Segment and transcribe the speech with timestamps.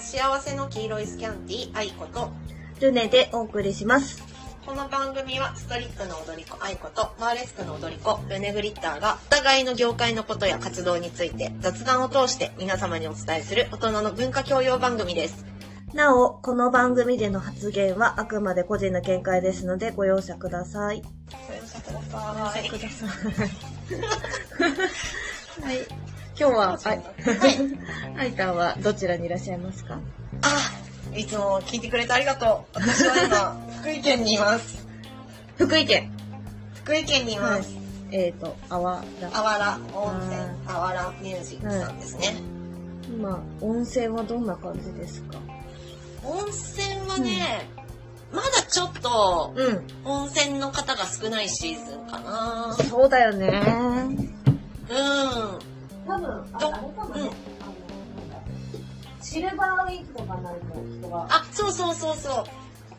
[0.00, 2.30] 幸せの黄色いスキャンティー、愛子と、
[2.80, 4.22] ルネでお送りします。
[4.64, 15.44] この番組はストリップの踊り子愛子とマーレスクの踊り子ルネグリッターがお互いの業界のことや活動について雑談を通して皆様にお伝えする大人の文化教養番組です。
[15.92, 21.02] なお、この番組での発言はあくまで個人の見解ですのでご容赦ください。
[21.02, 22.00] ご容赦くだ
[22.52, 22.68] さい。
[22.68, 23.06] くださ
[23.46, 23.50] い。
[25.62, 26.09] はい。
[26.40, 28.18] 今日は、あい、はい。
[28.18, 29.98] あいたんはどちらにいらっしゃいますか？
[30.40, 30.72] あ、
[31.14, 32.78] いつも聞いてくれてありがとう。
[32.78, 34.86] 私は今、 福井県にいます。
[35.58, 36.10] 福井県。
[36.82, 37.68] 福井県にいます。
[38.10, 39.30] えっ、ー、と、あわら。
[39.34, 42.34] あわら温泉、あわらミュージックさんですね。
[43.06, 45.36] 今、温泉はどんな感じですか？
[46.24, 47.68] 温泉はね、
[48.32, 49.86] まだちょっと、うん。
[50.06, 52.74] 温泉の方が少ないシーズンかな。
[52.88, 53.62] そうだよね。
[54.88, 55.69] うん。
[56.06, 57.60] 多分、あどあれかもねうん
[59.22, 61.26] シルバーウィークとかになると人が。
[61.28, 62.44] あ、そうそうそうそう。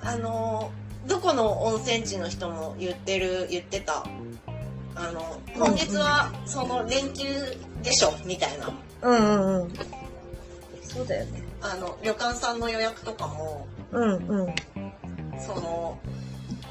[0.02, 4.05] あのー、どこの温泉地の人も言ってる、言ってた。
[4.95, 7.25] あの、今月はその連休
[7.83, 8.69] でしょ、みたいな。
[9.02, 9.73] うんうんうん。
[10.83, 11.44] そうだよね。
[11.61, 14.55] あの、旅館さんの予約とかも、うんうん。
[15.39, 15.99] その、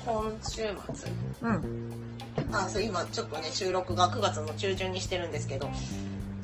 [0.07, 0.63] 今週
[0.95, 1.11] 末
[1.43, 2.19] うん。
[2.53, 5.69] あ、そう、今ちょっとね、収録が9月の中旬にしてるんですけど、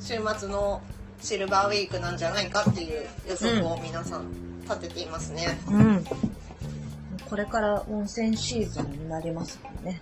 [0.07, 0.81] 週末の
[1.19, 5.59] シルバーウィークなんじゃないかっていう予測を皆さん立てていますね。
[5.67, 6.05] うん。
[7.29, 9.99] これから温泉シーズンになりますもんね。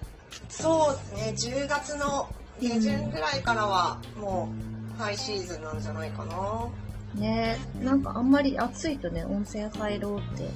[0.48, 2.30] そうですね、10月の
[2.62, 4.48] 下旬ぐらいからはも
[4.96, 6.70] うハイシーズンなんじゃないかな。
[7.16, 10.48] ねなんかあんまり暑いとね、温泉入ろうって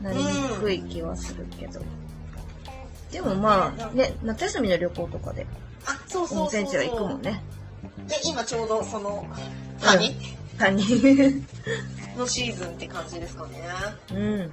[0.00, 1.82] なりにくい気はするけど。
[3.12, 5.46] でもまあ、ね、夏休みの旅行とかで
[5.86, 6.46] 温そうそう。
[6.46, 7.42] 泉地は行くもんね。
[8.08, 9.26] で、今ちょうどその、
[9.80, 10.14] 谷？
[10.58, 10.82] 谷。
[12.16, 13.58] のシーズンって感じですかね。
[14.12, 14.50] うん。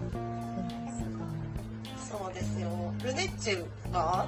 [2.09, 2.69] そうですよ。
[3.03, 4.27] ルネッチェが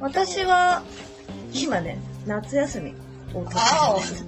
[0.00, 0.82] 私は、
[1.52, 2.94] 今ね、夏休み
[3.32, 4.24] を取ってあます。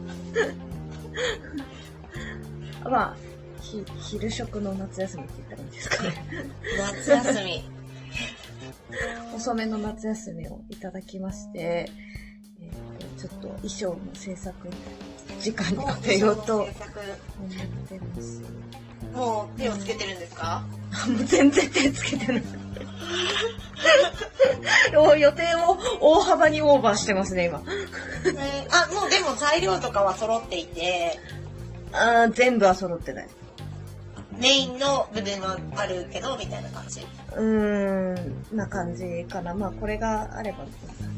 [2.88, 3.16] まあ、
[3.60, 6.24] ひ昼食の夏休みって言ったらいいんですかね。
[6.78, 7.64] 夏休み。
[9.34, 11.90] 遅めの夏休みをいただきまして、
[13.16, 14.54] ちょっと衣装の制作
[15.40, 16.68] 時間に当てようと思っ
[17.88, 18.42] てます。
[19.14, 20.64] もう手をつけてるんですか？
[21.08, 22.42] もう全然手つけてない。
[25.18, 27.58] 予定を大幅にオーバーしてますね、今。
[27.60, 27.66] ね
[28.70, 31.18] あ、もうでも材料とかは揃っていて、
[31.92, 33.28] あー全部は揃ってない。
[34.38, 37.00] メインの部分はあるけど、みたいな感じ？
[37.34, 38.20] うー
[38.52, 39.54] ん、な感じかな。
[39.54, 40.66] まあ、これがあれば、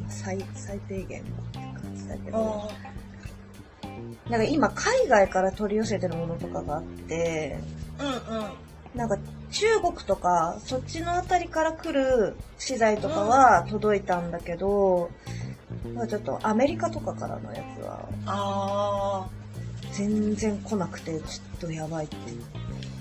[0.08, 1.24] 最、最低限
[2.14, 2.70] って感じだけど。
[4.30, 7.58] なんか今、海外から取り寄せてるものとかがあって、
[7.98, 8.50] うんうん。
[8.94, 9.16] なんか
[9.50, 15.10] 中国とか、そっちのあたりから来る資材とかは届いたんだけど、
[15.94, 19.28] まあちょっとアメリカとかからのやつはあ
[19.92, 22.16] 全然来なくて、ちょっとやばいって。
[22.16, 22.42] ー、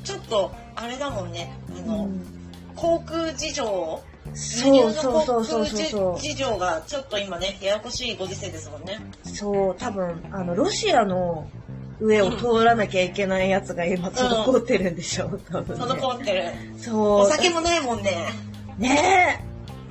[0.03, 1.51] ちょっと、あれだもんね。
[1.69, 2.37] あの、うん
[2.77, 4.06] 航空事情、輸
[4.37, 8.99] そうそう航そうそう空そう事情がちょっと今ね、ややこしいご時世ですもんね。
[9.23, 11.49] そう、多分、あの、ロシアの
[11.99, 15.83] 上を通らなきゃいけないやつが今滞ってるんでしょ、多分、ね。
[15.83, 16.43] 滞ってる。
[16.77, 17.11] そう。
[17.21, 18.29] お酒もないもんね。
[18.77, 19.41] ね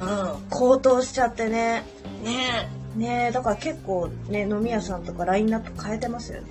[0.00, 1.84] え、う高騰しちゃってね。
[2.22, 2.24] ん。
[2.24, 6.48] ねねえ、だから結構ね、飲み屋さんとかラインナップ変えてますよね。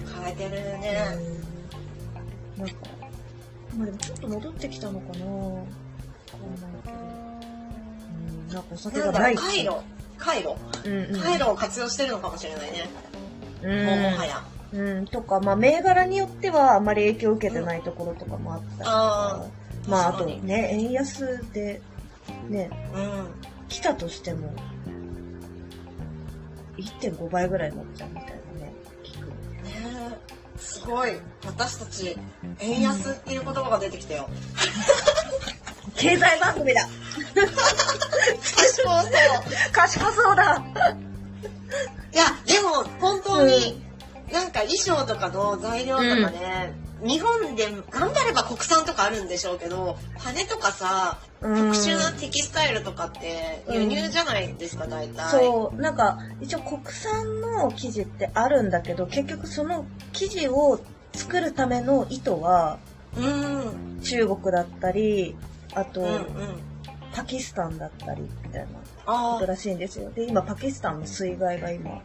[0.00, 0.24] え。
[0.24, 1.06] 変えてるね。
[1.40, 1.46] うん
[2.56, 2.74] なんか、
[3.76, 7.15] まあでもちょっと戻ってきたのかなわかんないけど。
[8.56, 9.76] うん、なんかお酒がない回路。
[10.18, 10.56] 回路。
[10.84, 11.20] うんうん。
[11.20, 12.88] 回路を活用してるのかもしれないね。
[13.62, 14.44] うん、もはや。
[14.72, 18.90] うん、とか、まあ銘柄によってはあまり影響を受けてないところとかもあったりとか。
[18.90, 19.46] あ
[19.88, 21.80] まああとね、円安で、
[22.48, 23.28] ね、うん。
[23.68, 24.52] 来たとしても、
[26.76, 29.26] 1.5倍ぐらいになっちゃうみたいなね、聞く。
[29.26, 29.32] ね
[30.56, 31.10] えすごい。
[31.44, 32.16] 私たち、
[32.60, 34.28] 円安っていう言葉が出てきたよ。
[35.94, 36.88] 経済番組だ
[37.34, 39.72] 賢そう。
[39.72, 40.64] 賢そうだ
[42.12, 43.82] いや、でも、本当に、
[44.32, 46.72] なんか衣装とかの材料とかね、
[47.02, 55.30] 日本で頑張れば国産とかあるんでしょうけど、羽とかさ、特殊なテキスタイルとかって輸入じゃないですか、大体。
[55.30, 60.80] そう、なんか、一応国産の生地ってあるんだけど、結局その生地を
[61.14, 62.78] 作るための糸は
[63.16, 63.20] う。
[63.20, 64.00] うん。
[64.02, 65.36] 中国だったり、
[65.74, 66.22] あと、うんうん。
[67.12, 68.68] パキスタンだったりみたいな
[69.06, 70.10] あことらしいんですよ。
[70.10, 72.02] で、今パキスタンの水害が今。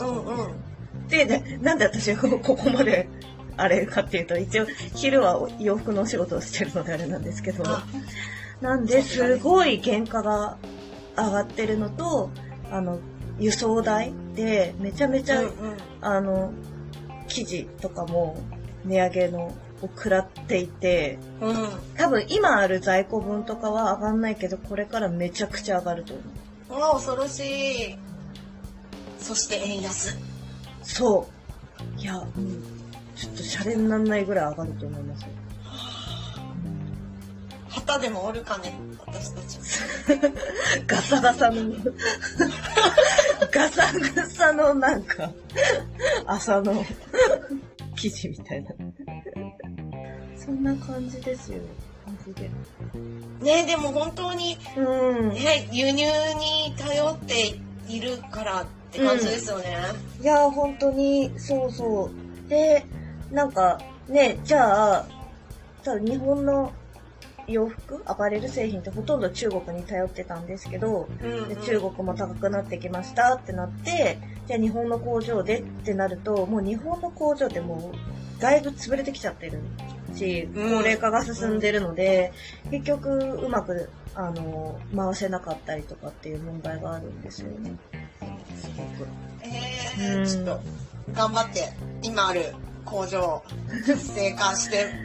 [0.00, 1.08] あ、うんうん。
[1.08, 3.08] で、ね、なんで私 ここまで
[3.56, 7.84] あれかっていうと、一応昼は洋服のお仕事をしてるのであれなんですけど、あ
[8.60, 10.56] なんで、すごい原価が
[11.16, 12.30] 上がってるのと、
[12.70, 13.00] あの、
[13.38, 15.54] 輸送代で、めちゃめちゃ、うんうん
[16.00, 16.52] あの、
[17.26, 18.36] 生地とかも
[18.84, 21.56] 値上げのを食らっていて、うん。
[21.96, 26.22] 多分今ある在庫分とかは上がんないけど、これからめちゃくちゃ上がると思
[26.70, 26.78] う。
[26.78, 27.98] うわ、恐ろしい。
[29.18, 30.16] そして円安。
[30.82, 31.28] そ
[31.96, 32.00] う。
[32.00, 32.62] いや、うん、
[33.14, 35.28] ちょっとシャレになんないぐらい上がると思いますよ。
[37.68, 39.58] 旗でもおるかね、私たち。
[40.86, 41.72] ガサガサの、
[43.52, 45.30] ガサガサのなんか、
[46.26, 46.84] 朝の
[47.98, 48.70] 生地みたいな。
[50.36, 51.58] そんな感じですよ。
[52.06, 52.50] マジで。
[53.42, 55.28] ねでも本当に、うん。
[55.30, 56.04] ね、輸入
[56.34, 57.58] に頼って
[57.88, 59.76] いるからって感じですよね。
[60.20, 62.10] いや、本当に、そうそ
[62.46, 62.48] う。
[62.48, 62.84] で、
[63.30, 63.78] なんか、
[64.08, 65.06] ね、じゃあ、
[65.82, 66.72] 多分日本の
[67.46, 74.18] 洋服、アパレル製品ってほとんど中国に頼ってたんですけど、うんうんで中国も高くなってきましたってなって、
[74.48, 79.60] じゃあ日本の工場でってなると、もう日本の工場ってもう、だいぶ潰れてきちゃってる
[80.14, 82.32] し、うん高齢化が進んでるので、
[82.70, 87.76] 結局うまく、あの、回せなかったりとかっていう問題があるんですよね。
[88.56, 89.06] すごく。
[89.42, 90.60] えー、うんちょっと、
[91.12, 91.68] 頑張って、
[92.02, 92.54] 今ある
[92.86, 93.42] 工場、
[93.86, 94.86] 活性化して。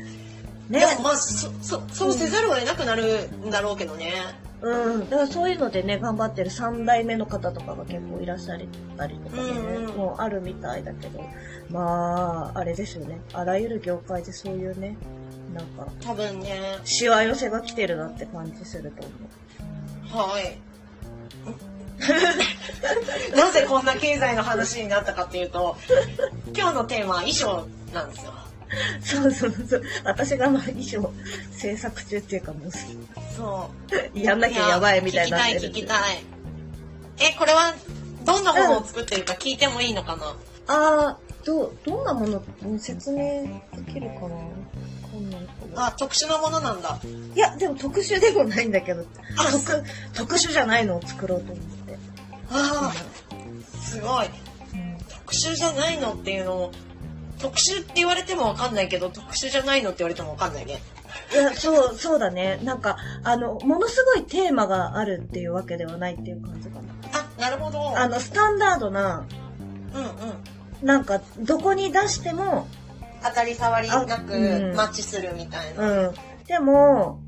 [0.70, 4.14] ねでもまあ、そ、そ、そうせざるを得なくなるんだろうけどね。
[4.46, 4.53] うん。
[4.64, 8.60] だからそういうのでね、頑張ってる3代目の方とかが結構いらっしゃっ
[8.98, 11.22] たりとかでね、うんうんもうあるみたいだけど、
[11.70, 13.20] まあ、あれですよね。
[13.34, 14.96] あらゆる業界でそういうね、
[15.54, 16.80] なんか、多分ね。
[16.86, 19.04] しわ寄せが来てるなって感じすると
[20.16, 20.32] 思う。
[20.32, 20.58] はい。
[23.36, 25.76] なぜこんな経済の話になったかっていうと、
[26.56, 28.34] 今日のテーマは衣装なんですよ。
[29.04, 29.84] そうそうそう。
[30.04, 31.12] 私がまあ衣装
[31.52, 32.72] 制作中っていうかもう、
[33.36, 33.70] そ
[34.16, 34.20] う。
[34.20, 35.60] やんなきゃやばいみたいになってる。
[35.60, 36.24] 聞きたい、聞きたい。
[37.32, 37.74] え、これは、
[38.26, 40.36] どんなものを作ってるか聞いてもいいのかな、
[40.68, 43.18] あー、どう、どんなものうん説明
[43.76, 44.28] できるか
[45.76, 45.88] な？
[45.88, 47.00] あ、特殊なものなんだ。
[47.36, 49.06] いや、でも特殊でもないんだけど、
[49.38, 49.84] あ特、
[50.14, 51.98] 特殊じゃないのを作ろうと思って。
[52.50, 52.94] ああ、
[53.84, 54.28] すごい。
[54.74, 56.72] うん特殊じゃないのっていうのを、
[57.44, 60.82] 特殊って言われてもわかんないけど、特殊じゃないのって言われてもわかんないね。
[61.34, 62.58] いや、そう、そうだね。
[62.64, 62.96] なんか、
[63.26, 66.88] あの、ものすごいテーマがあるっていうわけではないっていう感じかな。
[67.12, 67.98] あ、なるほど。
[67.98, 69.28] あの、スタンダードな、
[69.94, 70.88] うんうん。
[70.88, 72.66] なんか、どこに出しても、
[73.22, 76.08] 当たり障りなあくうんマッチするみたいな。
[76.08, 76.14] うん。
[76.46, 77.20] でも、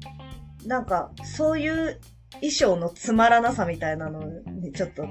[0.65, 2.00] なんか、そういう
[2.35, 4.23] 衣装のつまらなさみたいなの
[4.62, 5.03] にちょっと、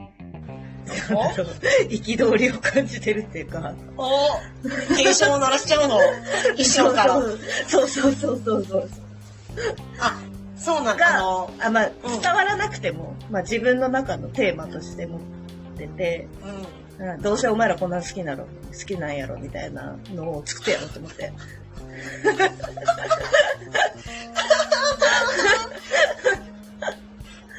[1.89, 3.73] 憤りを感じてるっていうか。
[3.97, 4.31] お？
[4.97, 5.99] 警鐘を鳴らしちゃうの？
[6.57, 7.21] 衣装から？
[7.67, 8.89] そうそうそうそうそう。
[10.01, 10.21] あ、
[10.57, 11.05] そうなんだ。
[11.13, 15.21] があの、あ、まあ、うん伝わらなくても、まあ自分の中のテーマとして持っ
[15.79, 16.51] てて、うん。
[16.51, 16.67] うん
[17.23, 18.49] どうせお前らこんなの好きなの、好
[18.87, 21.33] きなんやろみたいなのを作ってやろうと思って。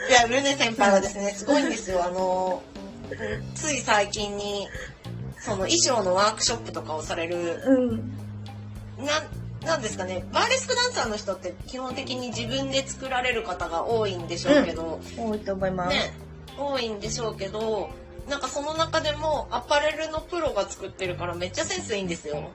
[0.09, 2.03] いや、ルネ先輩はですね、すごいんですよ。
[2.05, 2.61] あの、
[3.55, 4.67] つい最近に、
[5.39, 7.89] その衣装のワークショップとかをされる、うん。
[9.05, 15.95] なん、なんですかね、バーレスクダンサーの人って基本的に自分で作られる方が多いんでしょうけど、多いと思います。
[15.95, 16.13] ね、
[16.57, 17.89] 多いんでしょうけど、
[18.29, 22.51] なんかその中でもアパレルのプロが作ってるからめっちゃセンスいいんですよ。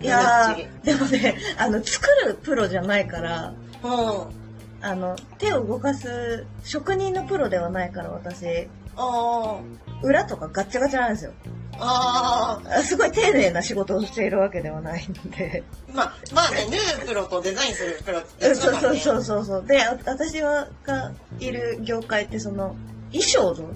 [0.00, 3.54] いやでもね、あの、作るプロじゃないから、
[3.84, 4.42] うん。
[4.84, 9.60] あの、手を動かす職人のプロではないから私、あ
[10.02, 11.32] 裏とかガッチャガチャなんですよ。
[11.78, 15.64] あ、あすごい丁寧な仕事をしているわけではないので。
[15.92, 18.98] まあ、まあね、縫うプロとデザインするプロってうんそうそうう。
[18.98, 19.66] そうそうそう。
[19.66, 22.76] で、あ私はがいる業界ってその、
[23.10, 23.70] 衣装の、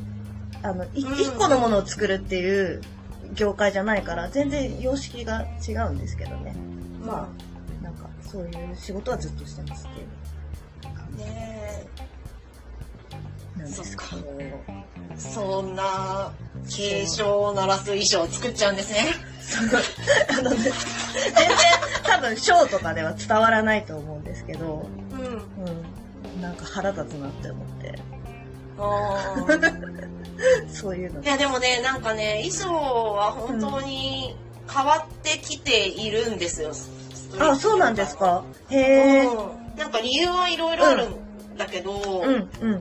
[0.63, 2.83] あの、いうん一個のものを作るっていう
[3.35, 6.55] 業界じゃないから、全然様式が違うんですけどね。
[7.01, 7.29] ま
[7.81, 10.07] あ、なんか、そういう仕事はずっとしてますっていう
[11.17, 12.06] ねなん
[13.71, 14.37] ですけど。
[14.39, 14.55] え
[15.17, 16.33] そんな、
[16.71, 19.07] 警鐘を鳴らす衣装を作っちゃうんですね。
[20.39, 20.73] あのね、全
[21.35, 21.47] 然
[22.05, 25.21] 多分ショーとかでは伝わらないと思うんですけど、うん。
[25.21, 26.43] うん。
[26.43, 27.99] なんか腹立つなって思って。
[28.79, 31.27] あーそういうのい。
[31.27, 34.37] やでもね、なんかね、衣装は本当に
[34.71, 36.73] 変わってきているんですよ。
[37.39, 38.45] あ、そうなんですか？
[38.69, 39.25] へえ。
[39.25, 39.77] うん。
[39.79, 41.17] なんか理由はいろいろあるん
[41.57, 41.93] だけど、
[42.23, 42.37] うん、う
[42.75, 42.79] ん、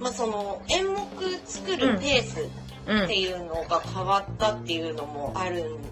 [0.00, 0.98] まあその演目
[1.44, 2.48] 作るペース
[2.86, 3.18] うんって。
[3.18, 5.88] いうのが変わったっていうのもあるんで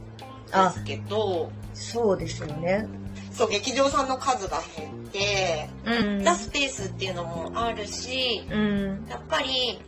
[0.74, 2.88] すけど、そうですよね。
[3.32, 9.06] そう、劇場さんの数が減って、うん出すスペースっていうのもあるし、うん。
[9.08, 9.80] やっぱり、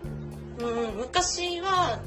[0.58, 1.98] うん、昔は、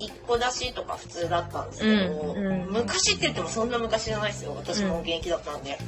[0.00, 4.54] 一個出しとか普通だったんですけど、うんうん昔って言ってもそんな昔じゃないですよ。
[4.54, 5.78] 私も現役だったんで。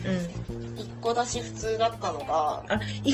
[0.48, 0.78] うん。
[0.78, 2.64] 一個出し普通だったのが、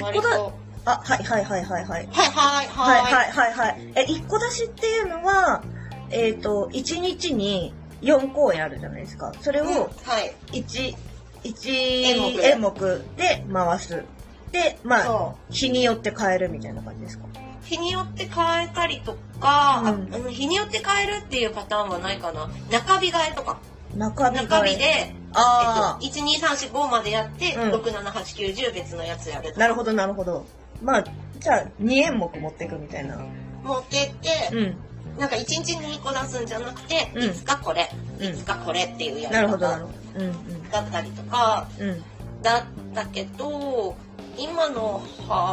[0.01, 0.51] 割とだ、
[0.87, 2.07] あ、はいはいはいはいはい。
[2.07, 3.13] はいはいはいはい。
[3.13, 3.93] はいはいはい。
[3.97, 5.63] え、一個出しっていうのは、
[6.11, 9.33] えっ、と、一日に4公演あるじゃないですか。
[9.41, 10.37] それうんをはい。
[10.53, 10.97] 一、
[11.43, 11.71] 一
[12.05, 14.05] 演目で回す。
[14.53, 17.25] で、まあ、そ日によって変えるみたいな感じですか？
[17.27, 17.65] う。
[17.65, 22.49] 日によって変えたりとか、うんああの日によって変えるっていうパターンはないかな。
[22.71, 23.59] 中日替えとか。
[23.97, 30.47] 中日中日で、えっと、あ1、2、3、4、5までやって、うん6、7、8、9、10別のやつやるあ、なるほどなるほど。
[30.83, 31.05] まあ、
[31.39, 33.19] じゃあ2演目持っていくみたいな。
[33.63, 34.77] 持ってって、うん。
[35.19, 37.91] なんか1日に2個出すんじゃなくて、うんいつかこれ、
[38.21, 41.89] うんいつかこれっていうやり方だったりとか、うん。
[41.89, 42.03] うん。
[42.43, 42.65] だっ
[42.95, 43.97] たけど、
[44.39, 45.03] 今の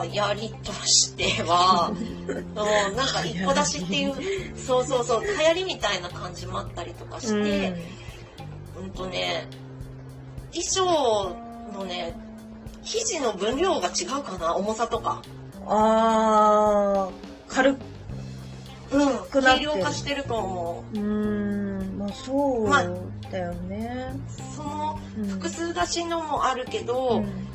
[0.03, 7.73] 流行りとしては、 うんなんか一個出しっていう、そうそうそう、流行りみたいな感じもあったりとかして、
[8.77, 9.47] うんとね、
[10.51, 11.35] 衣装
[11.73, 12.15] のね、
[12.83, 15.21] 生地の分量が違うかな、重さとか。
[15.67, 17.79] あー、軽く、
[18.91, 22.83] うん、くなってる軽量化してると思うーん、まあそうまあ
[23.31, 24.13] だよね。
[24.13, 24.55] う。
[24.55, 27.47] そのうん複数出しのもあるけど、うん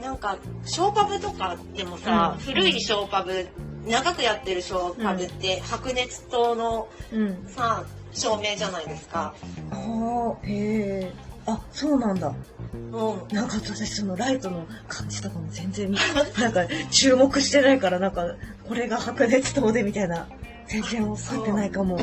[0.00, 3.46] なんか、ショーパブとかでもさ、うん古いショーパブ、
[3.86, 7.46] 長くやってるショーパブって、白熱灯のうん。
[7.48, 9.34] さ、照明じゃないですか。
[9.70, 11.12] はあ、へえ。
[11.46, 12.34] あ、そうなんだ。
[12.72, 13.34] うん。
[13.34, 15.90] なんか私そのライトの感じとかも全然、
[16.38, 18.24] なんか注目してないから、なんか、
[18.68, 20.28] これが白熱灯でみたいな、
[20.68, 21.98] 全然分かってないかも。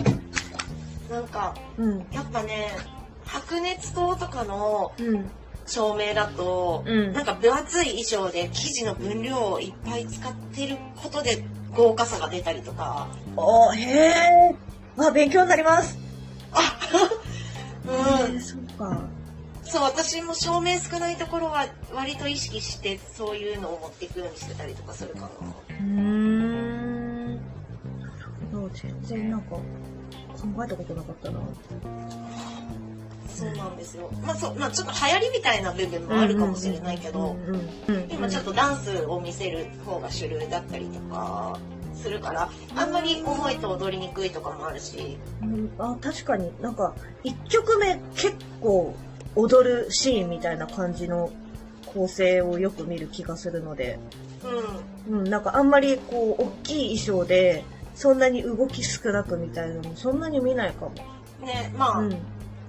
[1.09, 1.97] なんか、うん。
[2.11, 2.71] やっぱね、
[3.23, 5.31] 白熱灯とかのうん。
[5.67, 11.43] 照明だと、うんなんか分厚い衣装で生地の分量をいっぱい使ってることで
[11.75, 13.07] 豪華さが出たりとか。
[13.35, 14.55] おへえ。
[14.97, 15.97] あ、勉強になります。
[17.85, 18.41] うへえ、ん。
[18.41, 19.16] そうか。
[19.67, 25.27] そう、私も照明少ないところは割と意識してそういうのを持っていくようにしてたりとかするかな。
[25.27, 27.35] うーん。
[27.35, 27.41] なる
[28.51, 28.69] ほど。
[28.69, 29.61] 全然なんか、考
[30.65, 31.39] えたことなかったな。
[33.29, 34.09] そうなんですよ。
[34.25, 37.35] まあそう、まあちょっと流行りみたいな部分もあるかもしれないけど、
[38.09, 41.59] 今ちょっとダンスを見せる方が主流だったりとか
[41.93, 48.95] するから、あんまり重いと踊りにくいとかもあるし、うんあ確かになんか1曲目結構
[49.35, 51.31] 踊るシーンみたいな感じの
[51.85, 53.99] 構成をよく見る気がするので、
[55.07, 57.63] ううん、なんかあんまりこう大きい衣装で
[57.95, 60.91] そんなに動き少なくみたいなのもそんなに見ないかも。
[60.91, 61.45] ん。
[61.45, 62.17] ね、まあ、うん。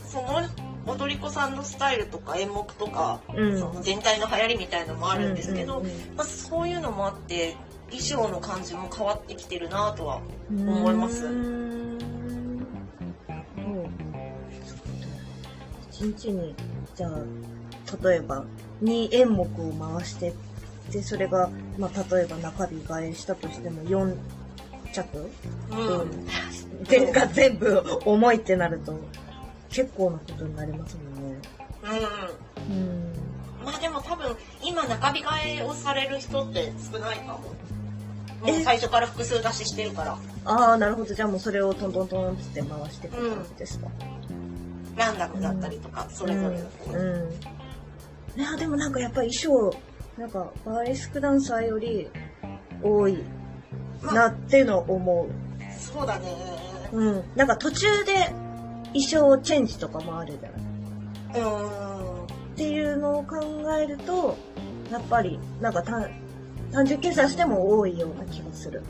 [0.07, 0.43] その
[0.87, 3.59] 踊り子さんのスタイルとか演目とか、うん。
[3.59, 7.57] その全体の流行りみたいのもあるんですけど、うんうんまあ、そういうのもあって
[7.91, 11.27] 衣装の感じも変わってきてるなとはうん思います
[16.01, 16.55] 1日に
[16.95, 18.45] じゃあ例えば
[18.83, 20.33] 2演目を回して
[20.93, 24.17] でそれが、まあ、例えば中日替えしたとしても4
[24.93, 25.31] 着、
[25.71, 28.99] うん、でが全部重いってなると
[29.69, 31.39] 結構なことになりますもんね。
[32.71, 33.13] うん、うん、
[33.65, 37.41] まあでも多分今中日替えをされる人って少ないかも。
[38.41, 40.19] もう最初から複数出ししてるから。
[40.45, 41.13] ああ、なるほど。
[41.13, 43.89] じゃあもうそれをトントントンって回してくる感じですか。
[44.31, 44.48] うん
[44.99, 46.71] ランダムだったりとか、それぞれのね。
[46.87, 46.97] うん。
[46.97, 48.41] うん。
[48.41, 49.75] いや、でもなんかやっぱり衣装、
[50.19, 52.11] なんかバーレスクダンサーより
[52.83, 53.23] 多い
[54.13, 55.29] なってのを思う。
[55.73, 56.35] そうだね。
[56.93, 57.25] うん。
[57.37, 58.13] なんか途中で
[58.93, 61.43] 衣装チェンジとかもあるじゃない。
[61.43, 62.25] うーん。
[62.25, 62.27] っ
[62.57, 63.37] ていうのを考
[63.81, 64.37] えると、
[64.91, 66.11] やっぱり、なんか単
[66.73, 68.83] 単純計算しても多いような気がする。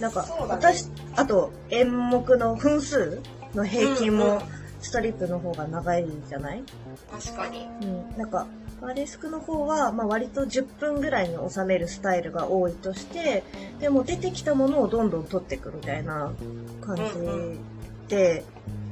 [0.00, 3.20] なんか、ね私、あと演目の分数
[3.54, 6.64] の平均もうんうんストリップの方が長いじゃない？
[7.10, 7.66] 確かに。
[7.80, 8.18] うん。
[8.18, 8.46] なんか、
[8.80, 13.44] バーレスクの方は、まあ割と10分ぐらいに収めるスタイルが多いとして、
[13.80, 16.32] でも出てきたものをどんどん取っていくみたいな
[16.80, 18.44] 感じうんで、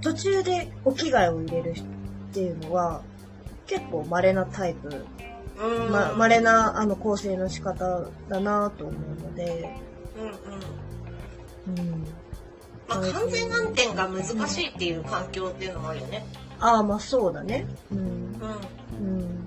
[0.02, 1.72] 途中でお着替えを入れる
[2.30, 3.02] っていうのは、
[3.66, 5.92] 結構稀なタイプうーん。
[5.92, 9.64] ま、稀なあの構成の仕方だなと思うので、
[10.16, 11.80] うんうん。
[11.80, 12.23] うん。
[12.88, 16.24] まあ完全暗転が難しいっていう環境っていうのもあるよね。
[16.60, 17.66] ああ、まあそうだね。
[17.90, 17.98] うん。
[17.98, 18.08] うん。
[19.18, 19.46] うん。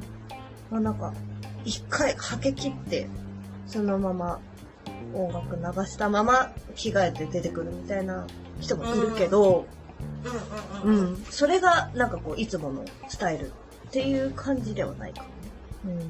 [0.70, 1.14] まあなんか、
[1.64, 3.08] 一回はけ切って、
[3.66, 4.40] そのまま
[5.14, 8.26] 音楽流したまま着替えて出てくるみたいな
[8.60, 9.68] 人もいるけど、
[10.84, 11.10] うんうんうん。
[11.10, 11.26] うん。
[11.30, 13.52] それがなんかこう、いつものスタイルっ
[13.92, 16.06] ていう感じではないかもね。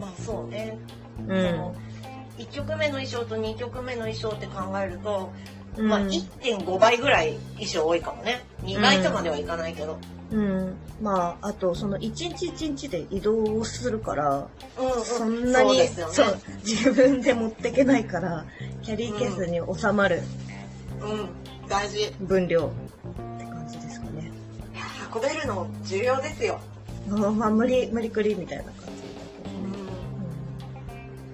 [0.00, 0.78] まあそうね。
[1.18, 1.26] うん。
[1.26, 1.74] その
[2.38, 5.32] 1曲目の衣装と2曲目の衣装って考えると、
[5.76, 5.88] うん。
[5.88, 8.44] まあ1.5倍ぐらい衣装多いかもね。
[8.62, 9.98] 2倍とまではいかないけど。
[10.30, 10.74] うん。
[11.02, 14.48] まあ、あと、その一日一日で移動をするから、
[14.78, 15.88] うん、うん、そんなに、ね。
[15.88, 18.46] そう自分で持ってけないから、
[18.82, 20.22] キャリーケースに収まる
[21.02, 21.28] うん、
[21.68, 21.98] 大事。
[21.98, 24.32] いや分量って感じですかね。
[25.14, 26.60] 運べるの重要ですよ。
[27.08, 28.91] まあ、まあ、無理、無理くりみたいな感じ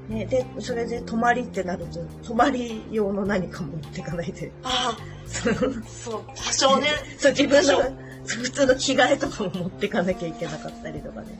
[0.09, 0.25] ね。
[0.25, 4.51] ね、で、それで泊まりってなると、泊まり用の何かも持ってかないで。
[4.63, 4.97] あ
[5.27, 6.87] そう、あ、そう、多少ね。
[7.19, 7.83] そう自分の
[8.27, 11.39] 普通の着替えとかも持ってかなきゃいけなかったりとかね。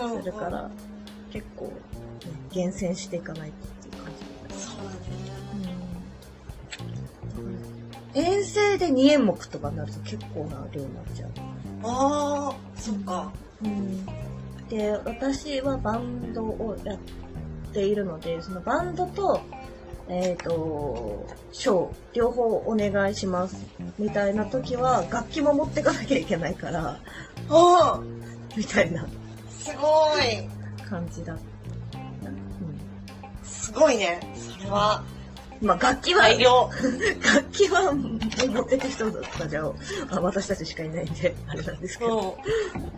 [0.00, 0.70] うんするから、
[1.32, 1.72] 結構、ね
[2.52, 4.12] 厳選していかないとっていう感
[4.58, 4.64] じ。
[4.64, 4.98] そうだね。
[8.14, 11.30] うん遠征で2演目とかになると結構な量になっちゃう。
[11.84, 13.32] ああ、そっか。
[13.62, 14.06] うん、
[14.68, 17.27] で、私はバンドをやって
[17.86, 19.40] いるので、そのバンドと、
[20.08, 23.66] えっ、と、ショー、両方お願いします。
[23.98, 26.98] みたいな時は、楽器も持ってかなきゃいけないから、
[27.50, 28.02] おお、
[28.56, 29.06] みたいな
[29.50, 30.48] すごい。
[30.88, 31.34] 感じだ。
[31.34, 31.38] うん
[33.44, 34.18] すごいね。
[34.34, 35.04] それは、
[35.60, 36.28] まあ、楽器は。
[36.32, 39.64] 楽器は持ってく人だったじゃ
[40.10, 42.10] あ、私たちしかいないんで、あれなんですけうん。
[42.10, 42.38] ど。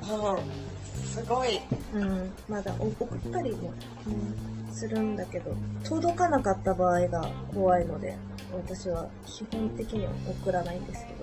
[0.02, 0.70] うん。
[1.06, 1.60] すごい。
[1.92, 3.72] うん、まだ送ったりも、
[4.06, 8.16] うん、するんだけど、届かなかった場合が怖いので、
[8.52, 10.12] 私は基本的には
[10.42, 11.14] 送らないんですけ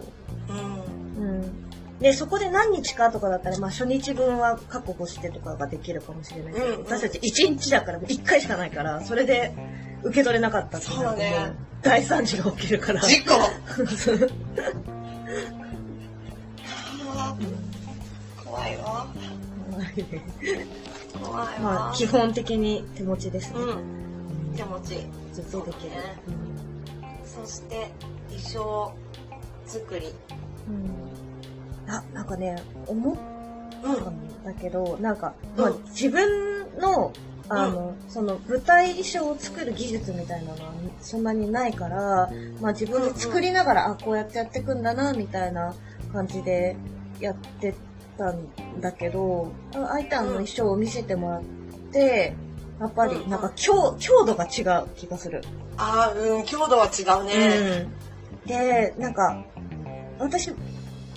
[0.53, 1.15] うん。
[1.15, 1.21] ど。
[1.21, 1.67] うん。
[1.99, 9.53] で、そこで何日かとかだったら、まあ初日分は確保してとかができるかもしれないけど、うんうん私たち1日だから1回しかないから、それで
[10.03, 13.01] 受け取れなかったってなるとね大惨事が起きるから。
[13.01, 13.33] 事故
[17.19, 19.07] あー怖いわ。
[21.13, 21.59] 怖いわ。
[21.61, 23.59] まあ基本的に手持ちですね。
[23.59, 24.55] うん。
[24.55, 25.07] 手持ち。
[25.33, 25.91] ずっとできる。
[27.25, 27.89] そして、
[28.29, 28.91] 衣装
[29.65, 30.07] 作り。
[30.67, 31.07] うん
[31.89, 32.55] あ、なんかね、
[32.87, 33.15] 思っ
[33.83, 33.95] うん。
[33.95, 37.13] たんだけど、なんか、うんまあ、自分の、
[37.49, 45.73] あの、その舞台衣装を作る技術みたいなのはそんなにないから、まあ自分で作りながら、あ、こうやってやっていくんだな、みたいな
[46.11, 46.75] 感じで
[47.21, 47.73] やって
[48.17, 51.43] たんだけど、あアイタンの衣装を見せてもらっ
[51.91, 52.35] て、
[52.79, 55.43] やっぱりなんか強強度が違う気がする。
[55.77, 57.87] ああ、うん、強度は違うね。
[58.43, 59.43] うん、で、なんか、
[60.19, 60.51] 私、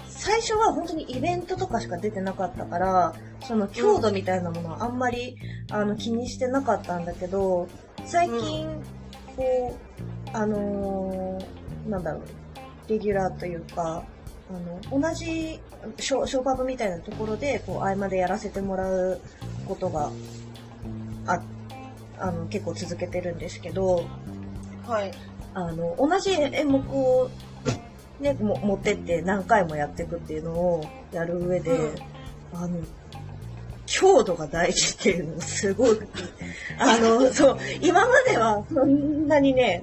[0.06, 5.36] 最初は本当にイベントとかしか出てなかったから、その強度みたいなものはあんまり、
[5.70, 7.68] あの気にしてなかったんだけど、
[8.04, 8.68] 最近、
[9.36, 9.76] こ
[10.34, 12.22] う、あのーなんだろう、
[12.88, 14.04] レギュラーというか、
[14.50, 14.52] あ
[14.94, 15.60] の、同じ
[15.98, 19.20] ショショーパブみたいなところで、こう、合間でやらせてもらう
[19.66, 20.10] ことが、
[21.26, 21.40] あ、
[22.18, 24.04] あの、結構続けてるんですけど、
[24.86, 25.12] はい。
[25.54, 27.30] あの、同じ演目を、
[28.20, 32.10] ね、も持ってって何回もやっていくっていうのをやる上で、うん
[32.52, 32.80] あの、
[33.86, 35.98] 強度が大事っていうのがすごい、
[36.78, 39.82] あの、そう、今まではそんなにね、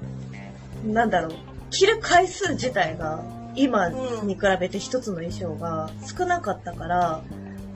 [0.84, 1.32] なんだろう、
[1.70, 3.22] 着る回数自体が
[3.58, 7.24] 今に比べて一つの衣装が少なかったから、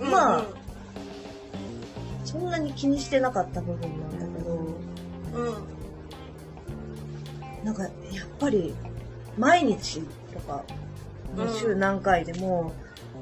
[0.01, 0.45] まあうん。
[2.25, 4.55] そんなに気にしてなかった部分なんだけど、
[5.35, 5.55] うん、うん。
[7.65, 7.93] なんか、やっ
[8.39, 8.77] ぱり、
[9.37, 10.01] 毎日
[10.33, 10.65] とか、
[11.59, 12.73] 週何回でも、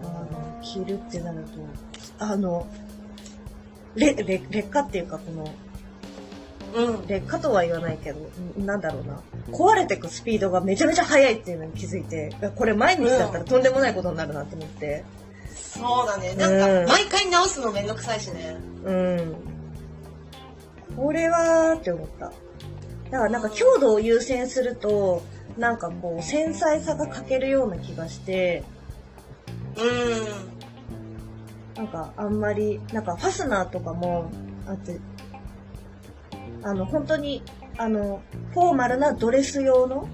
[0.03, 1.51] あの、着るってなると、
[2.19, 2.67] あの、
[3.95, 5.49] れ、れ、劣化っていうか、この、
[6.75, 7.07] うん。
[7.07, 8.21] 劣化とは言わないけど、
[8.59, 9.21] んなんだろうな。
[9.53, 15.05] 壊れてくスピードがめちゃめちゃ速いっていうのに気づいて、これ毎日だったらとんでもないことになるなと思って。
[15.55, 16.35] そうだね。
[16.35, 18.57] なんうんか、毎回直すのめんどくさいしね。
[18.85, 19.35] うん。
[20.97, 22.33] これは、って思った。
[23.11, 25.23] だからなんか強度を優先すると、
[25.57, 28.65] なんかこう、繊細さが欠けるような気がして、
[29.77, 29.81] う
[31.79, 34.31] なんかあんまり、なんかファスナーとかも
[34.67, 35.01] あって、
[36.63, 37.43] あの、本当に、
[37.77, 40.09] あの、フォーマルなドレス用の、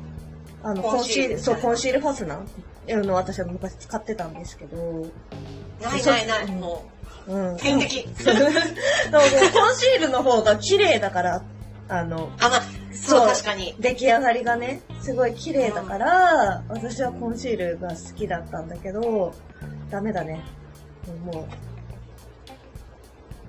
[0.62, 5.02] あの、コンシールそう、コンシールファスナーのを私は昔使ってたんですけど、ん。
[5.80, 6.44] ないないない。
[6.44, 6.84] うんも
[7.26, 7.54] うん。
[7.54, 8.04] う、天敵。
[8.06, 11.42] コンシールの方が綺麗だから、
[11.88, 13.74] あの、あ、まあ、そう、確かに。
[13.78, 19.34] 出来上がりがね、すごい綺麗だから、私はコンシールが好きだったんだけど、
[19.90, 20.40] ダメだね。
[21.24, 21.65] もう、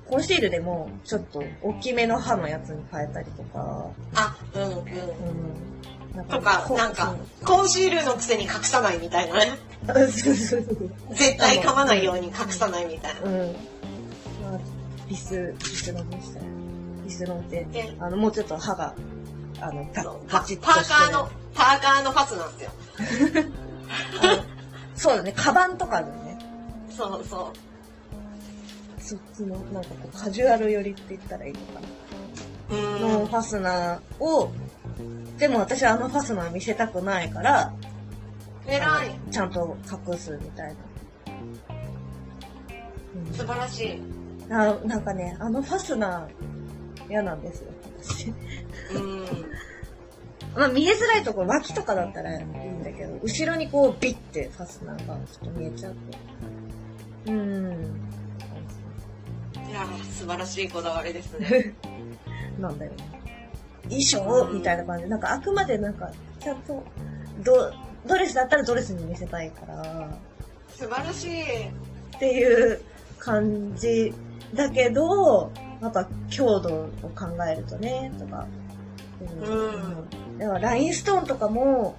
[0.09, 4.69] コンシールでも、ちょっと、大きめの刃のやつに変えたりとか、あ、うん、うん。
[4.69, 6.25] うん。
[6.25, 9.51] とか、こなんか、コンシールのくせに隠さないみたいなね。
[9.87, 13.21] うんそうそうそう絶対噛まないように隠さないみたいな。
[13.21, 13.55] うん。
[15.07, 16.45] ビス、ビスロンでしたよ。
[17.05, 18.93] ビスロンってで、あの、もうちょっと歯が、
[19.61, 20.03] あの、パ
[20.39, 22.71] ガチッとパーカーの、パーカーのファスなんですよ。
[24.95, 26.37] そうだね、カバンとかのね、
[26.89, 27.53] そうそ
[29.07, 32.99] そっちの、なんかこう、カジュアル寄りって言ったらいいのかな。
[32.99, 33.27] のん。
[33.27, 34.51] ファスナーを、
[35.37, 37.73] でも私はあのファスナー見せたくないから、
[38.67, 39.31] 偉い。
[39.31, 39.77] ちゃんと
[40.09, 40.75] 隠すみたいな。
[43.15, 44.01] うん素晴らしい。
[44.49, 47.69] あなんかね、あのファスナー嫌なんですよ、
[48.01, 48.33] 私。
[48.93, 49.25] うん。
[50.53, 56.17] まあ見えづらいところ、脇とかだったらいいんだけど、後ろにこうビッてファスナーがちょっと見えちゃって。
[57.27, 58.16] うーん。
[59.67, 61.73] いやー、素晴らしいこだわりですね。
[62.59, 62.97] なんだよね。
[63.83, 66.83] 衣装みたいな感じで、なんかあくまでなんか、ちゃんと、
[67.43, 67.71] ド、
[68.05, 70.09] ドレスだったらドレスに見せたいから、
[70.69, 71.67] 素晴らしい。
[72.17, 72.81] っていう
[73.19, 74.13] 感じ
[74.53, 75.51] だけど、
[75.81, 78.45] やっぱ強度を考えるとね、とか。
[79.19, 81.95] うんだからラインストーンとかも、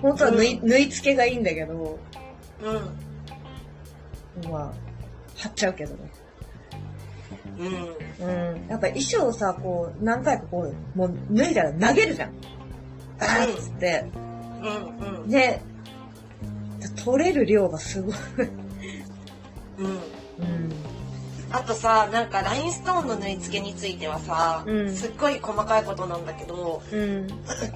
[0.00, 1.98] 本当は縫い,、縫い付けがいいんだけど、
[2.62, 4.50] うん。
[4.50, 4.72] まあ、
[5.36, 6.11] 貼っちゃうけどね。
[7.58, 8.26] うん。
[8.26, 8.68] うん。
[8.68, 12.32] やっぱ衣装をさ、こう、何回かこう、もう脱いだら投げるじゃん。
[13.18, 14.04] バーッつって。
[14.62, 15.22] うん。
[15.22, 15.28] うん。
[15.28, 15.60] で、
[17.04, 18.14] 取れる量がすごい。
[19.78, 19.86] うん。
[19.86, 19.98] うん。
[21.52, 27.26] あとさ、なんかラインストーンの縫い付けについてはさ、うんすっごい細かいことなんだけど、うん。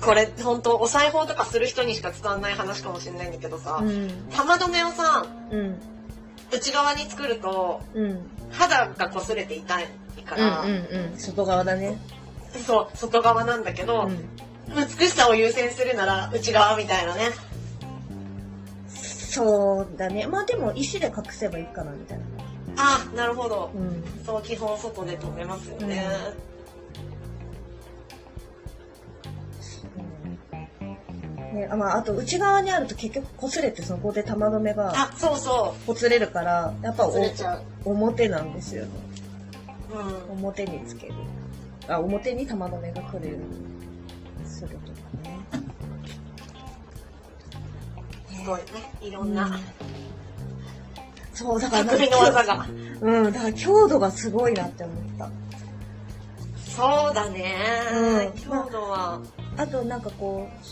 [0.01, 4.09] これ本当お裁縫とかする人にしか伝わんない話かもしれないんだけどさ、うん。
[4.31, 5.79] 玉止めをさ、うん。
[6.53, 8.31] 内側に作るとうん。
[8.51, 9.87] 肌が擦れて痛い
[10.25, 10.41] かうん。
[10.41, 10.69] ら、うん。
[10.69, 11.19] うん。
[11.19, 11.99] 外側だね。
[12.67, 14.29] そう、外側なんだけど、うん。
[14.75, 17.31] 美しさを優先するなら内側みたいなね。
[18.89, 20.27] そうだね。
[20.27, 22.25] まあでも石で隠せばいいかな、みたいな。
[22.79, 23.71] あ、なるほど。
[23.75, 24.03] うん。
[24.25, 26.07] そう、基本外で止めますよね。
[31.57, 37.07] ね、あまあ、あと内側にあると結局擦れてそこで玉止めがあ、そうそほつれるから、やっぱ
[37.85, 38.91] 表なんですよね。
[40.29, 40.45] うん。
[40.45, 41.15] 表につける。
[41.89, 44.83] あ、表に玉止めが来るようにするとか
[45.23, 45.41] ね。
[48.29, 48.65] すごいね。
[49.01, 49.59] いろんな
[51.33, 52.67] そう、だから匠の技が。
[53.01, 55.31] うん、だから強度がすごいなって思った。
[56.71, 57.57] そうだね。
[57.95, 59.23] うん強度は。
[59.57, 60.67] あとなんかこう、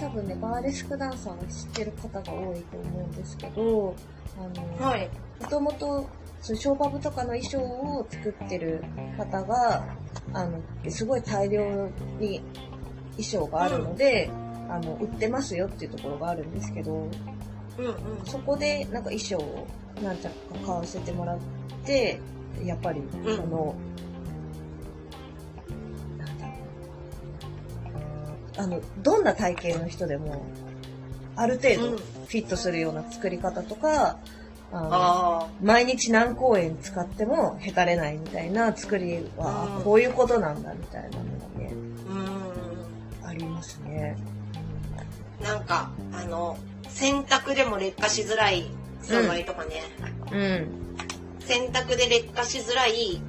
[0.00, 3.94] 多分ね、バーレスクダンサーは知ってる方が多いと思うんですけど、
[4.34, 4.40] あ
[4.80, 5.10] の、はい。
[5.40, 6.08] もともと、
[6.40, 8.82] そうショーパブとかの衣装を作ってる
[9.18, 9.84] 方が、
[10.32, 11.62] あの、すごい大量
[12.18, 12.40] に
[13.18, 14.30] 衣装があるので、
[14.70, 17.10] あの、売ってますよっていうところがあるんですけど、
[17.76, 17.94] うんうん。
[18.24, 19.66] そこでなんか衣装を
[20.02, 20.30] 何着か
[20.64, 21.38] 買わせてもらっ
[21.84, 22.18] て、
[22.64, 23.74] やっぱり、んその、
[24.08, 24.09] なん
[28.56, 30.42] あの、どんな体型の人でも、
[31.36, 34.18] ある程うん度フィットするような作り方とか、
[34.72, 41.24] あ毎日何公演使ってもへたれないみたいな作りは、うんこういうことなんだみたいなのが
[41.58, 41.72] ね、
[42.08, 43.24] あ。
[43.24, 43.28] うん。
[43.28, 44.16] ありますね。
[45.42, 46.56] なんか、あの、
[46.88, 48.70] 洗濯でも劣化しづらい
[49.02, 49.82] 素材とかね。
[50.30, 50.68] うん。
[51.40, 53.20] 洗濯で劣化しづらい映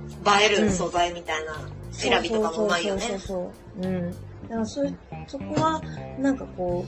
[0.43, 1.53] える素材みたいな
[1.91, 3.01] 選びとかもうまいよね。
[3.01, 3.53] そうそうそう
[3.83, 3.91] そう。
[3.91, 4.11] うん。
[4.11, 4.17] だ
[4.49, 4.93] からそれ、
[5.27, 5.81] そこは、
[6.19, 6.85] なんかこ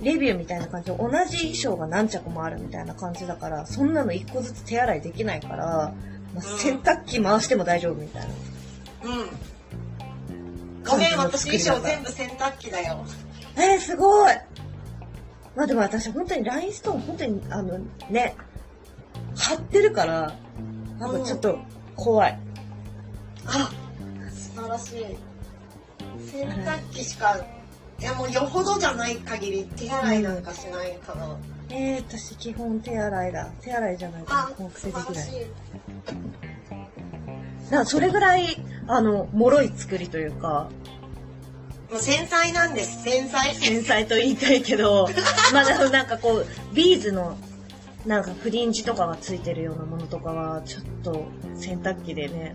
[0.00, 8.28] う、レビューみたいな感じで、同じ衣装が何着もあるみたいな感じだから、そんなの一個ずつ手洗いできないから、まあうん洗濯機回しても大丈夫みたいな。
[8.28, 10.84] うん。
[10.84, 13.04] ごめん、私衣装全部洗濯機だよ。
[13.56, 14.34] えー、すごい
[15.56, 17.78] まあでも私本当にラインストーン本当にあの
[18.10, 18.36] ね、
[19.34, 20.34] 貼ってるから、
[20.98, 21.58] なんかちょっと
[21.96, 22.38] 怖い。
[23.46, 23.70] あ、
[24.30, 25.16] 素晴らしい。
[26.30, 27.42] 洗濯機しか、
[27.98, 31.36] いやもうよほどじゃない限り手洗いなんかしないかな。
[31.70, 33.50] えー、私基本手洗いだ。
[33.60, 35.04] 手洗いじゃないとあもう、素癖できない。
[35.04, 35.46] 晴らしい。
[37.64, 38.56] だからそれぐらい、
[38.86, 40.70] あの、脆い作りというか、
[41.90, 43.54] もう繊細なんです、繊細。
[43.54, 45.08] 繊細と言いたいけど、
[45.52, 47.36] まあでもなんかこう、ビーズの、
[48.04, 52.54] なんかフリンジとかがついてるようなものとかは、ちょっと洗濯機でね、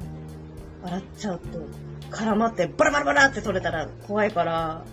[0.83, 4.83] 洗っちゃうと、絡まってバラバラバラって取れたら怖いから、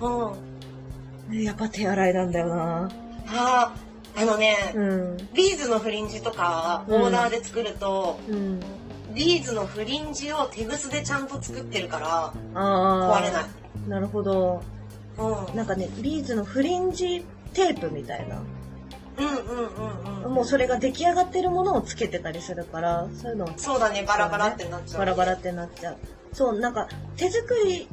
[0.00, 1.42] うん。
[1.42, 2.90] やっぱ手洗いなんだよな。
[3.26, 3.72] あ
[4.16, 5.16] あ、あのね、うん。
[5.34, 8.60] ビーズのフリンジとかオーダーで作ると、うん。
[9.14, 13.20] ビーズのフリンジをテグスでちゃんと作ってるから、ああ。
[13.20, 13.44] 壊れない。
[13.88, 14.62] なるほど。
[15.18, 15.56] うん。
[15.56, 18.42] なんかね、ビーズのフリンジテープみたいな
[19.16, 20.34] うんうんうんうん。
[20.34, 24.98] もうそれが出来上がってるものをつけてたりするから、そういうのをそうだね、バラバラってなっちゃう。
[24.98, 25.96] バラバラってなっちゃう。
[26.32, 27.88] そう、なんか手作り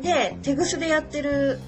[0.00, 1.58] で手ぐすでやってる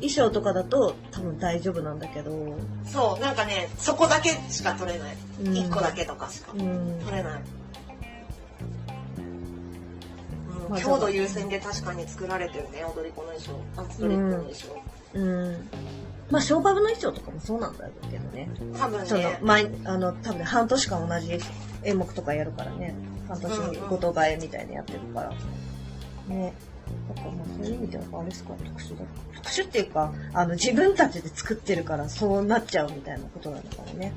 [0.00, 2.56] 衣装とかだと多分大丈夫なんだけど、
[2.86, 5.16] そう、なんかね、そこだけしか取れない。
[5.44, 7.00] うん一個だけとかしかうん。
[7.04, 7.42] 取れない。
[9.18, 13.60] うんまあ強度優先で確かに作られてるね、踊り子の衣装。
[13.76, 14.82] あ、ストリップの衣装。
[15.14, 15.68] うん。
[16.30, 18.48] まあ、ショーパブの衣装とかもそうなんだけどね。
[18.78, 21.38] 多分そのね、、毎、あの、多分半年間同じ
[21.82, 22.94] 演目とかやるからね。
[23.28, 25.32] 半年にごと替えみたいにやってるから。
[26.30, 26.54] ね。
[27.14, 29.04] だからまあそういう意味ではあれですか、特殊だ。
[29.36, 34.12] 特殊っていうか、あの、自分たちで作ってるからそうなっちゃうみたいなことなのかもね。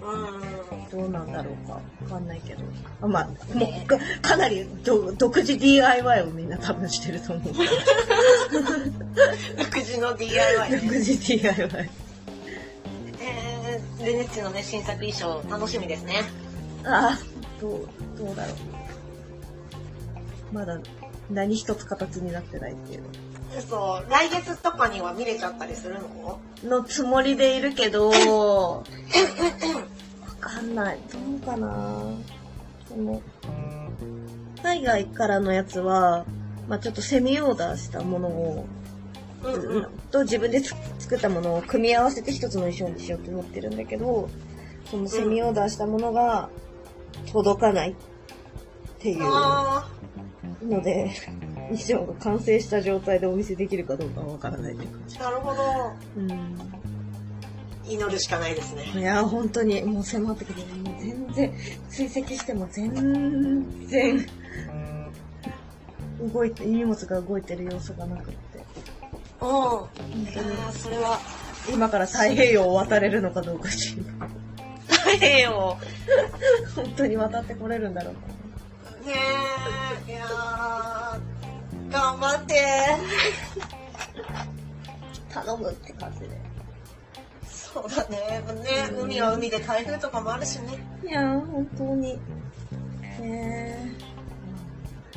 [0.00, 1.00] うん。
[1.00, 1.74] どうなんだろうか。
[1.74, 2.62] わかんないけど。
[3.00, 7.54] あまあ、もうか、かなりど独自 DIY をみんな多分してると思う。
[9.58, 10.98] 独自の DIY 独ね。
[10.98, 11.90] 自 DIY。
[13.20, 16.24] えー、レネッチのね、新作衣装、楽しみですね。
[16.84, 17.18] ああ、
[17.60, 18.56] どう、どうだろう。
[20.52, 20.78] まだ
[21.30, 23.02] 何一つ形になってないっていう。
[23.68, 26.40] そう、来月とかには見れちゃったりするの？
[26.64, 28.82] のつもりでいるけど、わ
[30.40, 30.98] かんない。
[31.12, 32.02] どうかな。
[32.88, 33.20] その、
[34.62, 36.24] 海外からのやつは、
[36.68, 38.66] まあちょっとセミオーダーしたものを、
[39.44, 39.86] うんうん。
[40.10, 44.30] と自分でつ作ったものを組み合わせて一つの衣装にしようと思ってるんだけど、
[44.90, 46.48] そのセミオーダーしたものが
[47.32, 47.94] 届かないっ
[48.98, 49.24] ていう。
[49.24, 49.88] あ
[50.62, 51.10] ので、
[51.70, 55.22] 衣装が完成した状態でお見せできるかどうかはわからないって感じー、。
[55.22, 55.62] なるほど。
[56.16, 56.82] うん。
[57.84, 58.92] 祈るしかないですね。
[58.94, 60.60] いや、本当に、もう迫ってくる。
[60.84, 61.52] もう全然、
[61.88, 64.26] 追跡しても全然、
[66.32, 68.58] 動いて、荷物が動いてる様子がなくって。
[69.40, 69.48] うん。
[69.48, 71.18] 本い当にそれは、
[71.72, 74.28] 今から太平洋を渡れるのかどうかしら。
[75.04, 75.76] 大変よ。
[76.76, 78.41] 本当に渡ってこれるんだろうか。
[79.06, 79.14] ね
[80.08, 82.54] え、いやー、頑張って。
[85.32, 86.28] 頼むって感じで。
[87.46, 88.42] そうだね。
[88.62, 90.78] ね、海は海で台風とかもあるしね。
[91.04, 92.12] いやー、本当に。
[92.12, 92.18] ね
[93.20, 93.78] え。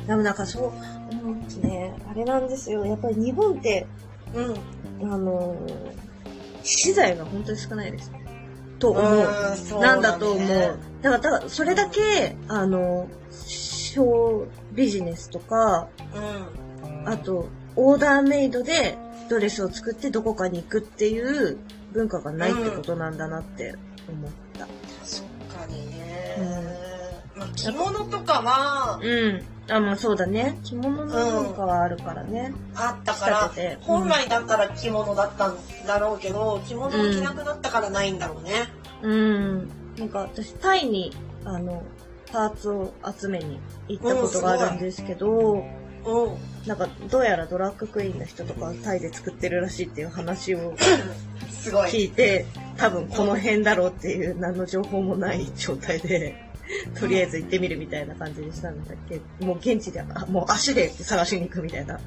[0.06, 0.66] でもなんかそう、
[1.10, 1.94] 思うんですね。
[2.10, 2.84] あれなんですよ。
[2.86, 3.86] やっぱり日本って、
[4.34, 4.40] う
[5.04, 5.12] ん。
[5.12, 6.06] あのー
[6.66, 8.10] 資材が本当に少ないです。
[8.80, 9.78] と思う。
[9.78, 10.48] うなんだと思う。
[10.48, 13.08] ねだから、だからそれだけ、あの、
[13.96, 17.08] 小ビジネスとか、うん。
[17.08, 18.98] あと、オーダーメイドで
[19.30, 21.58] ドレスを作ってどこかに行くっていう
[21.92, 23.74] 文化がないってことなんだなって
[24.08, 24.66] 思った。
[24.66, 26.36] 確かにね。
[27.34, 29.42] まあ、着物とかは、うん。
[29.68, 30.58] あ、まあそうだね。
[30.62, 32.52] 着物の文化はあるからね。
[32.74, 35.56] あったから本来だったら着物だったん
[35.86, 38.68] だろうけど、着物を着なくなったからないんだろうね。
[39.02, 39.68] うん。
[39.98, 41.12] なんか私、タイに、
[41.44, 41.82] あの、
[42.32, 43.58] パーツを集めに
[43.88, 45.64] 行ったことがあるんですけど、
[46.04, 46.66] うん。
[46.66, 50.76] なんか、どうやらドラッグクイーンの人とかタイで作ってるらしいっていう話を。
[51.90, 56.36] 聞いて、多分この辺だろうっていう何の情報もない状態で、
[56.98, 61.98] とりあえず行ってみるみたいな感じにしたんだけど、もう現地で、あもう足で探しに行くみたいな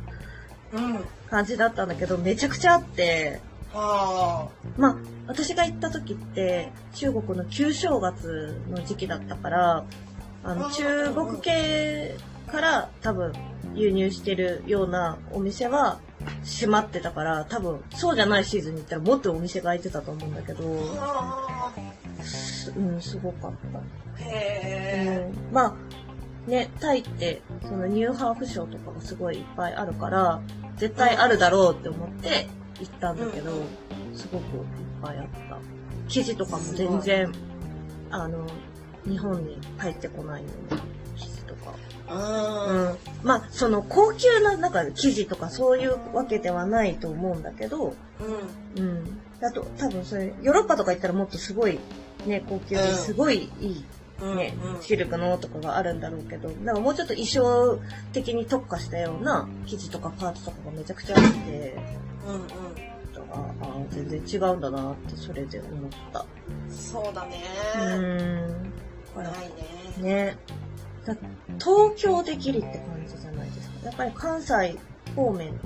[0.71, 0.99] うん。
[1.29, 3.41] 感じだったんだけど、めちゃくちゃあって、
[3.73, 4.95] あまあ、
[5.27, 9.85] 私が行った時って、中国の旧正月の時期だったから、
[10.43, 12.15] あの、中国系
[12.47, 13.33] から多分
[13.75, 15.99] 輸入してるようなお店は
[16.43, 20.77] 閉まってたから、多分そうじゃないシーズンに行ったらもっとお店が開いてたと思うんだけど、う
[22.81, 23.79] ん、すごかった。
[23.79, 23.81] あ。
[24.17, 25.31] へえ。
[25.31, 25.73] うん、まあ、
[26.49, 30.41] ね、タイって、そのニューハーフショーとかがすごいいっぱいあるから、
[30.77, 32.47] 絶対あるだろうって思って
[32.79, 33.63] 行ったんだけど、うん
[34.15, 34.63] すごくいっ
[35.01, 35.57] ぱいあった。
[36.07, 37.31] 生地とかも全然、
[38.09, 38.45] あの、
[39.05, 40.81] 日本に入ってこないような
[41.15, 41.73] 生地とか。
[42.09, 42.73] う。
[42.73, 42.97] うんん。
[43.23, 47.95] まあ、その高級な、なんか生地とかそういうわけではないと思うんだけど、
[48.77, 48.83] うん。
[48.83, 49.21] うん。
[49.41, 51.79] あと、多分それ、ヨーロッパとか行ったらもっとすごい、
[52.25, 53.85] ね、高級ですごいいい
[54.21, 54.37] うん。
[54.37, 57.79] ね、うんシルクのとかがあるんだろうけど、なんかもうちょっと衣装
[58.11, 61.77] 的に特化したような生地とかパーツとかがめちゃくちゃあって、
[62.27, 62.49] うんうん。
[63.31, 66.25] ああ全然違うんだなってそれで思った。
[66.69, 67.43] そうだね。
[67.75, 68.68] うーん。
[69.23, 70.37] ほらね。
[71.57, 73.85] 東京でギリって感じじゃないですか。
[73.85, 74.77] やっぱり関西
[75.15, 75.59] 方面で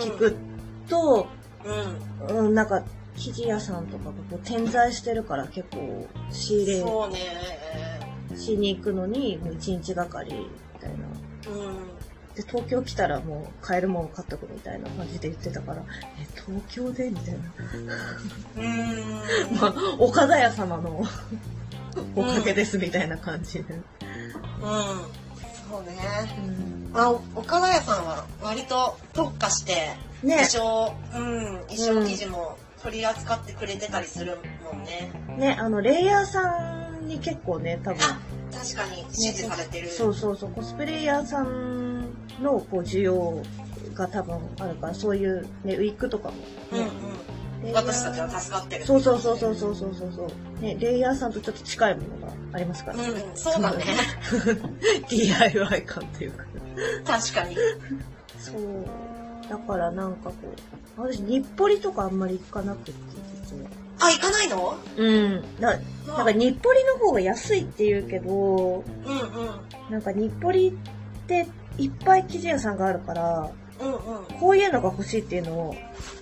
[0.00, 0.36] 聞く
[0.88, 1.26] と、
[1.64, 2.46] うん。
[2.46, 2.82] うん、なんか
[3.16, 7.18] 生地屋さんとかがこう点在してるから結構仕入れそうね。
[8.36, 10.96] しに行くのにもう一日がかりみたいな。
[11.52, 11.88] うん。
[12.34, 15.84] で、東京来たらもう買えるもん買っとくみたいな感じで言ってたから、
[16.18, 17.10] え、東京で？
[17.10, 17.40] みたいな。
[18.56, 19.56] うーん。
[19.60, 21.02] まあ、岡田屋様の
[22.14, 23.74] おかげですみたいな感じで。
[23.74, 23.82] うん。
[25.68, 25.98] そうね。
[26.44, 35.12] うんあ、岡田屋さんは割と特化して、ね衣、装、うん、衣装生地も取り扱ってくれてたりするもんね。
[35.38, 38.20] ね、あの、レイヤーさんに結構ね、多分、あ、
[38.52, 39.88] 確かに支持されてる。
[39.88, 42.10] そうそうそう、コスプレイヤーさん
[42.42, 43.40] のこう需要
[43.94, 46.36] が多分あるから、そういうね、ウィッグとかも、
[46.72, 47.09] うんねうん。
[47.74, 48.84] 私たちは助かってる。
[48.84, 50.06] そうそうそうそうそうそうそ
[50.60, 50.62] う。
[50.62, 53.84] ねレイヤーさんとちょっと近いものがありますから、ね、うんそうだね。
[55.08, 56.44] DIY 感というか。
[57.04, 57.56] 確かに。
[58.38, 58.86] そう。
[59.48, 60.34] だからなんかこ
[60.96, 62.92] う私日暮里とかあんまり行かなくて
[63.42, 63.68] 実は。
[64.02, 64.76] あ行かないの？
[64.96, 65.44] うん。
[65.60, 69.92] ななんか日暮里の方が安いって言うけどうんうん。
[69.92, 71.46] なんか日暮里って
[71.78, 74.24] いっぱい生地屋さんがあるからうんうん。
[74.40, 75.76] こういうのが欲しいっていうのを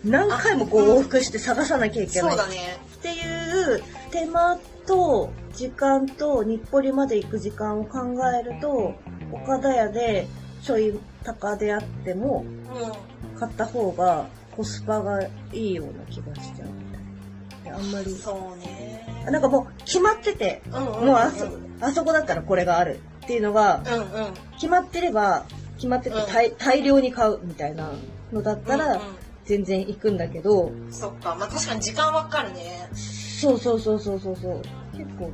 [0.04, 2.78] 何回もこう往復して探さなきゃいけないうだね。
[3.02, 7.98] ていう手間と時間と日暮里まで行く時間を考
[8.40, 8.94] えると、
[9.32, 10.26] 岡田屋で
[10.62, 12.44] ちょい高であっても
[13.36, 16.84] う買った方がコスパがいいような気がしちゃうみ
[17.64, 17.78] たいな。
[17.78, 19.24] であんまりん。、そうね。
[19.30, 21.06] なんかもう決まってて、うんうん、うん。
[21.06, 21.46] もうあそ、
[21.80, 24.34] あそこだったらこれがあるっていうのが、うんうん。
[24.54, 25.44] 決まってれば、
[25.78, 27.90] 決まっててうん大,、大量に買うみたいな
[28.32, 29.00] のだったらうん
[29.48, 31.34] 全然行くんだけど、うん、そっか。
[31.34, 32.86] まあ確かに時間はかかるね。
[32.92, 34.62] そうそうそうそうそうそう。
[34.94, 35.32] 結構ね。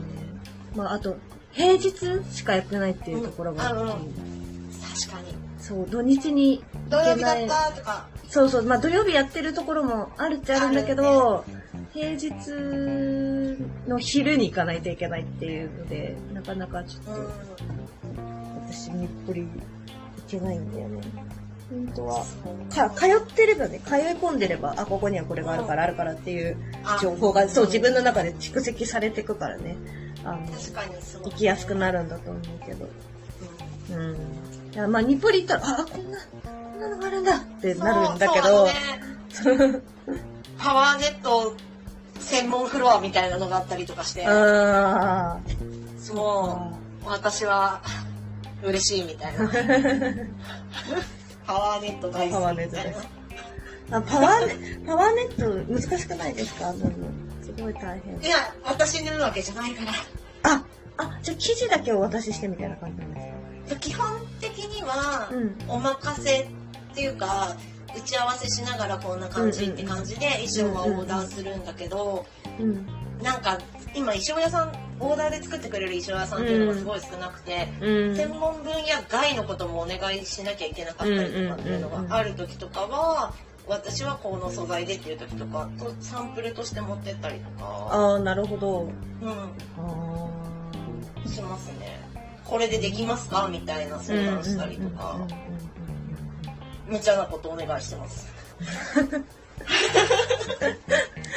[0.76, 1.16] まああと、
[1.50, 1.90] 平日
[2.30, 5.09] しかやってないっていうところがうん大きい。
[5.09, 5.35] 確かに。
[5.59, 7.46] そう、土日に土曜日だっ。
[7.48, 8.07] たとか。
[8.28, 11.44] そうそう、まあ土曜日やってるところもあるっちゃあるんだけど、
[11.92, 12.30] 平日
[13.88, 17.30] の昼に行かないといけないっていうので、なかなかちょっうんと。
[18.68, 19.73] 私日暮里行
[20.26, 21.02] けないんだよね。
[21.70, 22.24] 本当は。
[22.70, 29.76] か、通ってればね、通い込んでれば、あ、ここにはこれがあるから、あるからっていうあ情報が、そう、自分の中で蓄積されていくからね。
[30.24, 31.22] あの、確かにそう。
[31.24, 32.87] 行きやすくなるんだと思うけど。
[32.87, 33.14] うん
[33.90, 34.16] うん。
[34.72, 39.82] いや、まあ、日暮里行ったら、あ、こんな、こんなのがあるんだってなるんだけそうど、ね
[40.58, 41.54] パワーネット
[42.20, 45.38] 専門フロアみたいなのがあったりとかして、あ
[46.14, 47.82] もう、私は
[48.64, 49.48] 嬉しいみたいな。
[51.46, 52.33] パワーネット大好き。
[52.33, 53.00] パワーネット大好
[53.90, 56.72] あパワーネ、パワーネット難しくないですか？
[56.72, 58.29] すごい大変い。
[58.29, 59.92] や、私に塗るわけじゃないから。
[60.50, 60.64] あ、
[60.96, 63.20] あ、じゃあ生地だけお渡ししてみたいな感じなんで
[63.68, 63.81] すか？
[63.81, 64.07] 基本
[64.40, 65.57] 的には、うん。
[65.68, 66.46] お任せっ
[66.94, 67.55] ていうか、
[67.94, 72.24] 打ち合わせしながらこんな感じって感じで衣装はオーダーするんだけど、
[72.59, 72.87] うん。
[73.22, 73.59] なんか
[73.94, 78.16] 今衣装屋さん、オーダーで作ってくれる衣装屋さんっていうのがすごい少なくて、うん。
[78.16, 78.78] 専門分野
[79.09, 83.33] 外のこともお願いしなきゃいけなかったりとかっていうのがある時とかは、
[83.66, 88.83] 私はこの素材でっていう時とかとサンプルとして持ってったりとか、ああ、なるほど。
[88.83, 88.90] う
[89.22, 89.48] あ
[91.26, 91.98] ん、しますね。
[92.44, 93.48] これでできますか？
[93.50, 94.00] みたいなあ。
[94.00, 95.18] 相談したりとか、
[96.87, 98.30] 無茶なことお願いしてます。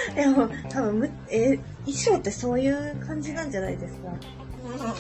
[0.16, 4.10] でも、多分む、え、衣装ってそういう感じなんじゃないですか。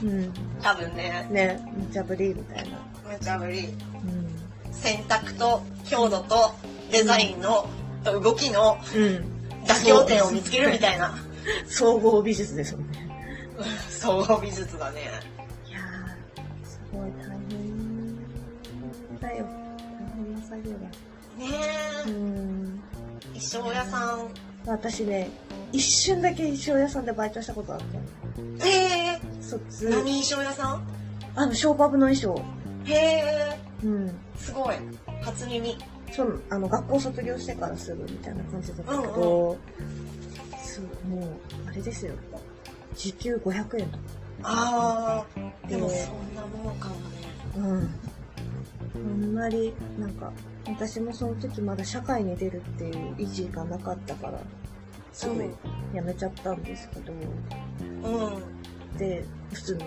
[0.01, 0.33] うん。
[0.61, 2.77] 多分ね、ね、無茶ぶりみたいな。
[3.11, 3.59] 無茶ぶり。
[3.59, 4.73] うん。
[4.73, 6.53] 選択と強度と
[6.91, 7.67] デザインの、
[8.03, 9.37] と動きのうん。
[9.65, 11.15] 妥協点を見つけるみたいな。
[11.67, 13.07] 総合美術ですもんね。
[13.89, 15.01] 総合美術だね。
[15.67, 19.45] いやー、すごい大変だよ。
[19.49, 20.77] 大変な作業だ。
[21.37, 21.53] ね
[22.05, 22.09] え。
[22.09, 22.81] うん。
[23.33, 24.46] 衣装屋さん。
[24.67, 25.29] 私ね、
[25.71, 28.01] 一瞬だけ衣装屋さんでバイトしたことあったの。
[28.65, 30.87] え卒ー、何衣装屋さん？
[31.35, 32.41] あの、ショーパブの衣装。
[32.85, 34.19] へえ、うん。
[34.37, 34.75] すごい。
[35.21, 35.77] 初耳。
[36.11, 39.57] そう、あの、学校卒業してからすぐみたいな感じだったけど、
[40.63, 41.29] そう、もう、
[41.67, 42.13] あれですよ。
[42.95, 44.03] 時給500円とか。
[44.43, 47.01] ああ、でもでそんなもんかもね。
[47.57, 47.89] うん。
[48.95, 50.31] あんまり、なんか、
[50.69, 54.39] 私もその時まだ社会に出るっていう意地がなかったから、
[55.13, 55.55] すぐうん
[55.93, 57.13] 辞めちゃったんですけど、
[57.81, 58.97] うん。
[58.97, 59.85] で、普通の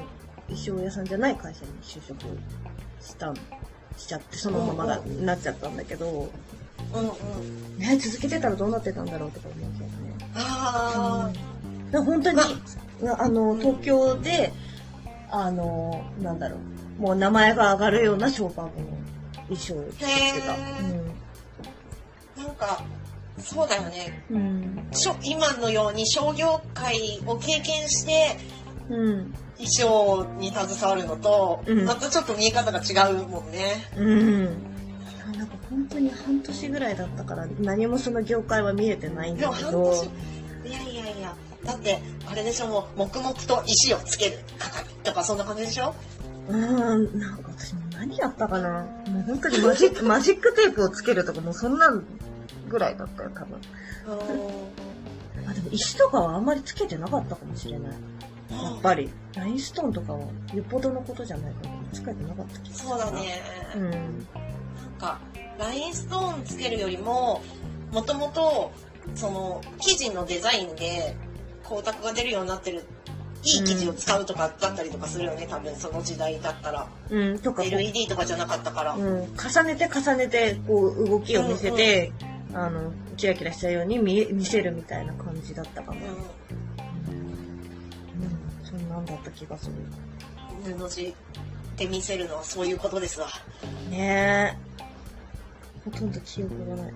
[0.49, 2.22] 衣装屋さんじゃない会社に就職
[3.01, 3.35] したん、
[3.97, 6.31] しちゃって、そのままだなっちゃったんだけど、
[6.95, 7.45] うんう
[7.76, 7.78] ん。
[7.78, 10.14] ね、続けてたらどうなってたんだろうとか思うけどね。
[10.35, 11.31] あ
[11.93, 12.41] で本当に、
[13.18, 14.53] あの、うん東京で、
[15.31, 16.57] あの、なんだろ
[16.99, 18.99] う、もう名前が上がるようなショーパブの
[19.51, 20.05] 衣装を作って
[20.40, 20.55] た。
[20.55, 20.57] へ
[22.36, 22.82] あ、なんか、
[23.38, 24.24] そうだよね。
[24.30, 24.88] うん。
[24.92, 28.36] しょ今のように商業界を経験して、
[28.88, 28.96] うん。
[28.96, 29.34] うん。
[29.57, 33.88] 衣装に携わるのと、うんまたちょっと見え方が違うもんね。
[33.96, 34.44] うん。
[35.36, 39.70] なんか本当に半年ぐらいだったから何もその業界は見えてないんだけど。
[40.64, 40.70] 年。
[40.70, 41.36] いやいやいや。
[41.64, 45.94] だって、あれでしょ、もう、黙々と石をつける係とか、そんな感じでしょ？
[46.48, 48.86] うーん、なんか私も何やったかな？
[49.11, 52.03] もう本当にマジック、 マジックテープをつけるとかもうそんなん
[52.68, 53.61] ぐらいだったよ、多分。
[55.46, 57.92] あ、でも石とかはあんまりつけてなかったかもしれない。
[58.51, 59.11] やっぱり。
[59.36, 60.26] ラインストーンとかはよ
[60.59, 62.96] っぽどのことじゃないからつけてなかった気がするな。
[62.96, 63.20] そうだ。
[63.20, 63.42] ね。
[63.76, 63.90] うん。
[63.90, 64.01] なん
[64.98, 65.20] か、
[65.59, 67.42] ラインストーンつけるよりも、
[67.92, 68.72] もともと、
[69.14, 71.14] その、生地のデザインで、
[71.62, 72.82] 光沢が出るようになってる、
[73.43, 76.86] いい生地を使うとかだったりとかするよね、多分その時代だったら。
[77.11, 78.95] うん、とかこう LED とかじゃなかったから。
[78.95, 82.12] うん、重ねて重ねて、こう、動きを見せて、
[82.53, 86.01] あの、キラキラしたように見え見せるみたいな感じだったかも。
[86.01, 86.03] う
[87.11, 87.34] うん、
[88.64, 89.72] そんなんだった気がする。
[90.74, 90.78] ん。
[90.78, 91.14] 布地
[91.76, 93.28] で見せるのはそういうことですわ。
[93.88, 94.57] ねえ。
[95.84, 96.93] ほとんど記憶がない。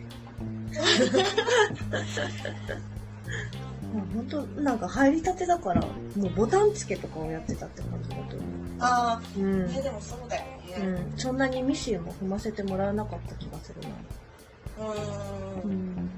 [3.95, 8.47] もう本当なんか入りたてだから、もうボタン付けとかをやってたって感じだと思
[8.81, 9.41] あう。
[9.41, 9.79] うんあ、。
[9.79, 10.43] え、でもそうだよ
[10.77, 10.87] うね。
[10.87, 11.13] ん。
[11.17, 13.89] そんなにミシンも踏ませてもらわなかった気がするな。
[15.63, 16.11] うんん。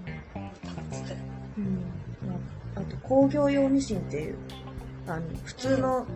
[1.59, 1.85] うん。
[2.77, 4.39] ああと工業用ミシンっていう、
[5.07, 6.07] あの、普通の、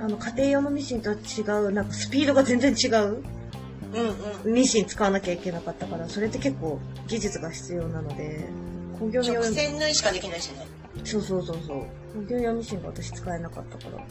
[0.00, 3.22] あの、家庭用のミシンとは違う、なんかスピードが全然違う
[3.94, 4.52] うんうん。
[4.52, 8.44] ミシン使わなきゃいけなかったから、それって結構技術が必要なので、
[8.98, 10.67] 工業用直、線縫いしかできないしね。
[11.04, 11.86] そうそうそうそう。
[12.14, 14.02] 工業用ミシンが私使えなかったから。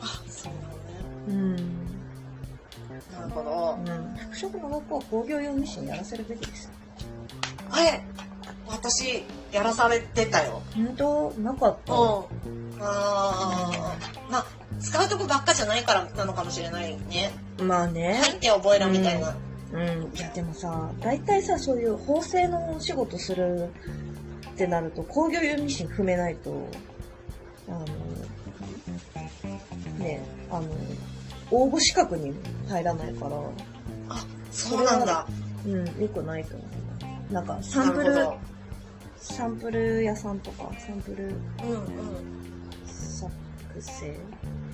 [0.00, 0.84] あ、そうなのね。
[1.28, 1.56] うん。
[3.12, 3.78] なるほど。
[3.78, 4.14] うん。
[4.16, 6.70] 服飾の学校は工業用ミシンやらせるべきです。
[7.70, 8.02] あれ、
[8.66, 10.62] 私、やらされてたよ。
[10.74, 11.30] 本当？
[11.38, 11.92] なかった？
[11.92, 12.26] うん。
[12.78, 13.96] ああ、
[14.30, 14.46] まあ、
[14.80, 17.32] 使うとこばっかじゃないからなのかもしれないね。
[17.58, 18.20] まあね。
[18.22, 19.34] 入って覚えろみたいな。
[19.72, 20.12] うん。
[20.14, 23.72] いや、でもさ、大体さ、そういう縫製のお仕事する
[24.56, 26.66] ってなると、工業用ミシン踏めないと、
[27.68, 27.84] あの、
[29.98, 30.66] ね、あの、
[31.50, 32.32] 応募資格に
[32.66, 33.36] 入らないから、
[34.08, 35.26] あ、そうなんだ。
[35.66, 36.64] うん、よくないと思
[37.30, 37.32] う。
[37.34, 38.14] なんか、サンプル
[39.18, 41.24] サンプル屋さんとか、サンプル
[41.62, 42.86] うんうん。
[42.86, 43.30] 作
[43.78, 44.08] 成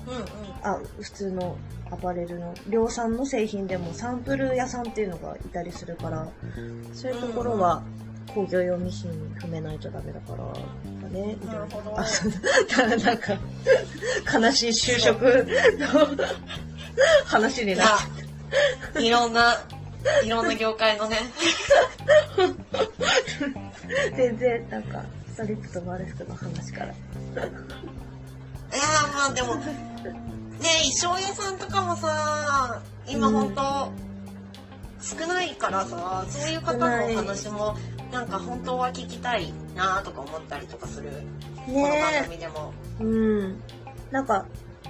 [0.06, 0.24] うんうん。
[0.62, 1.56] あ、普通の
[1.90, 6.28] アパレルの量産の製品でもサンプル屋さんっていうのがいたりするから、
[6.92, 7.82] そういうところは
[8.34, 11.36] 工業用ミシン踏めないとダメだから、ね。
[11.46, 13.34] なるほどあ、そなんか、
[14.32, 16.26] 悲しい就職の
[17.26, 17.88] 話になっ
[18.94, 19.62] ちゃいろんな、
[20.24, 21.16] いろんな業界のね。
[22.38, 24.16] う。
[24.16, 26.86] 全然、なんか、ストリップとバレスクの話から。
[26.86, 26.94] い
[28.74, 29.64] やーまあでも、ね
[30.60, 33.92] 衣装屋さんとかもさ、今ほんと、
[35.02, 37.76] 少ないからさ、そういう方のお話も、
[38.12, 41.10] なんか本当は聞きたいなとか思ったりとかする。
[41.66, 42.72] この番ね組でも。
[43.00, 43.02] え。
[43.02, 43.60] うん。
[44.10, 44.46] なんか、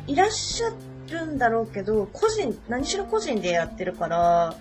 [0.06, 0.72] いらっしゃ
[1.10, 4.54] るんだろうけど、個人、何しろ個人でやってるから、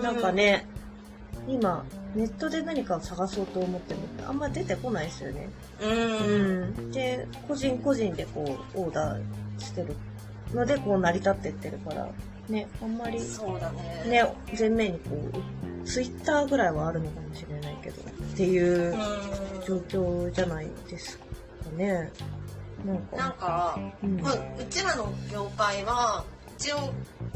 [0.00, 0.66] なんかね、
[1.48, 1.84] 今、
[2.14, 5.48] ネットで何かを探そうと思っても、あんま出てこないですよね。
[5.80, 5.90] うん。
[5.90, 6.88] ううん。
[6.88, 6.92] ん。
[6.92, 9.22] で、個人個人でこう、オーダー
[9.58, 9.96] してる
[10.54, 12.08] ので、こう成り立ってってるから、
[12.48, 14.04] ね、あんまり、そうだね。
[14.06, 15.10] ね、前面にこ
[15.82, 18.04] う、ツイッターぐらいはあるのかもしれないけど、っ
[18.36, 18.96] ていうう
[19.66, 21.24] 状況じゃないですか
[21.76, 22.10] ね。
[22.84, 23.00] なんん。
[23.02, 24.20] か、なんか、うん。
[24.20, 26.24] まあ、うちらの業界は、
[26.58, 26.76] 一応、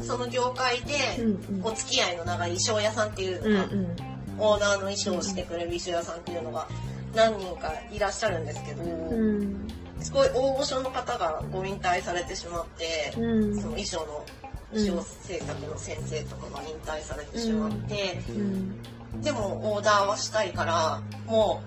[0.01, 3.53] その業界で、うんお付き合いの長い衣装屋さんっていううん。
[3.53, 3.95] のが、うんうん。
[4.41, 6.65] オーナーの衣装をしてくれる衣装屋さんっていうのが
[7.13, 9.67] 何人かいらっしゃるんですけど、うん。
[9.99, 13.55] すごい大御所の方がご引退されてしまって、うん。
[13.55, 14.25] その衣装の
[14.73, 19.21] 衣装制作の先生とかが引退されてしまって、うん。
[19.21, 21.63] でもオーダーはしたいから、も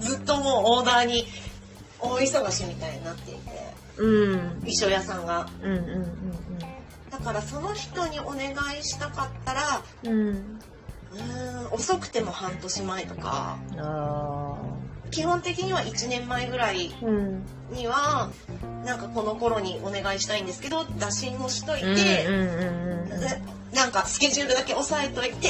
[0.00, 1.24] うずっともうオーダーに
[2.00, 3.40] 大忙しみたいになっていて、
[3.98, 4.38] うん。
[4.60, 5.48] 衣装屋さんが。
[5.62, 6.38] うんうん
[7.10, 10.58] だからその人にお願いしたかったら、うんうん。
[11.72, 14.56] 遅くても半年前とか、あ
[15.10, 16.90] 基本的には1年前ぐらい。
[17.70, 18.30] には、
[18.84, 22.26] なんかこの頃にお願いしたいんですけど、打診をしというんて、
[23.74, 25.48] なんかスケジュールだけ押さえといて。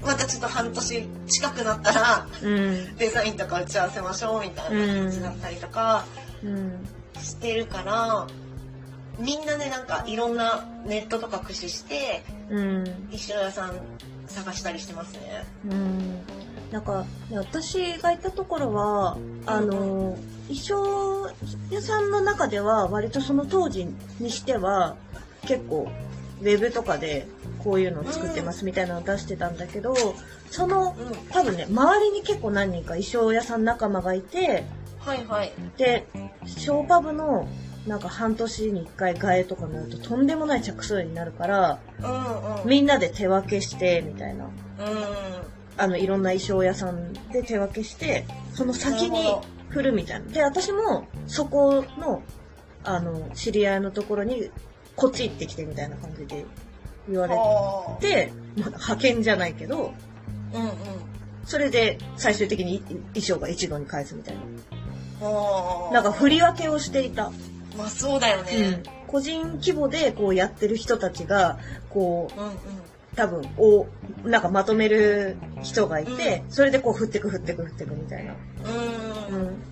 [0.00, 2.96] またちょっと半年近くなったら、うん。
[2.96, 6.04] デザインとか打ち合わせましょうみたいな感じだったりとか
[6.42, 6.86] うん。
[7.20, 8.26] してるから、
[9.18, 12.84] みんなね、なんかいろんなネットとか駆使して、うん。
[13.10, 13.72] 衣装屋さん
[14.28, 15.44] 探したりしてますね。
[15.64, 16.22] うん。
[16.70, 19.16] なんか、ね私がいたところは、
[19.46, 20.16] あの、
[20.48, 21.28] 衣装
[21.70, 23.86] 屋さんの中では、割とその当時
[24.20, 24.96] にしては、
[25.46, 25.88] 結構、
[26.40, 27.26] ウェブとかで
[27.58, 30.14] こういうのを作ってますみたいなのを出してたんだけど、
[30.50, 31.28] その、うん。
[31.30, 34.64] 多分ね、周りに結構何人か衣装屋さん仲間がいて、
[34.98, 35.52] はいはい。
[35.76, 36.08] で、
[36.44, 37.48] ショーパブの、
[37.88, 42.68] なんか半年に一回替えとかになるととんでもない着数になるから、うんうん。
[42.68, 44.44] みんなで手分けして、みたいな。
[44.44, 44.52] うん。
[45.78, 49.34] あの、いろんな衣装屋さんで手分けして、その先に
[49.70, 50.26] 振るみたいな。
[50.26, 52.22] で、私も、そこの、
[52.84, 54.50] あの、知り合いのところに、
[54.94, 56.44] こっち行ってきてみたいな感じで
[57.08, 59.94] 言われはて、まあ、派遣じゃないけど、
[60.52, 60.58] あ。
[60.58, 60.72] うんうん。
[61.44, 64.34] それで最終的にい衣装が一度に返すみたい
[65.20, 65.26] な。
[65.26, 65.94] はあ。
[65.94, 67.30] なんか振り分けをしていた。
[67.78, 68.82] まあそうだよね。
[69.06, 71.58] 個人規模でこうやってる人たちが、
[71.88, 72.54] こう、うんうん。
[73.14, 73.86] 多分、お、
[74.28, 78.34] なんかまとめる人がいて、それでこう振ってく振ってく振ってくみたいな。
[79.30, 79.36] うん。
[79.36, 79.62] うん。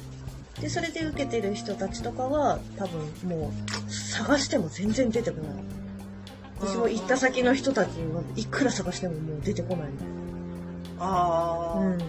[0.61, 3.52] で、それで受けてる人たちとかは、多分も
[3.88, 5.64] う、探しても全然出てこない。
[6.61, 9.88] 私も行った先の人たちはいくら探してももう出てこない
[10.98, 11.80] ああ。
[11.80, 11.86] な。
[11.86, 11.92] うん。
[11.92, 11.98] うん。
[11.98, 12.04] よ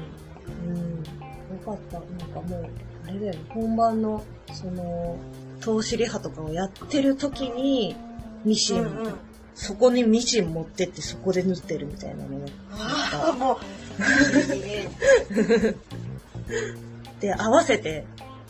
[1.65, 1.99] かった。
[1.99, 2.69] なんかもう、
[3.07, 4.23] あれだよね、本番の、
[4.53, 5.17] その、
[5.62, 7.95] 投資リハとかをやってる時に、
[8.43, 9.14] ミシン、うんうん。
[9.55, 12.51] そこにミシン持ってってそこで縫ってるみたいなのね。
[12.72, 13.58] ああ、もう。
[17.22, 18.05] で、合わせて、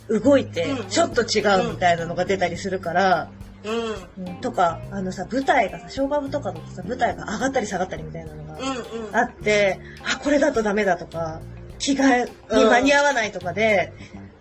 [0.10, 3.30] 動いてちょっと違うみたいなのが出たりするから、
[3.64, 4.26] うん。
[4.26, 9.16] うんとか、あのさ、舞台がさ、小画部とかだとさ、舞台が上がったり下がったりみたいなのがうんうん。
[9.16, 11.42] あって、あ、これだとダメだとか、
[11.80, 13.94] 着替えに間に合わないとかで、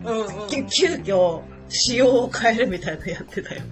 [0.05, 0.49] うんうん。
[0.49, 3.63] き急遽、仕様を変えるみたいなのやってたよ。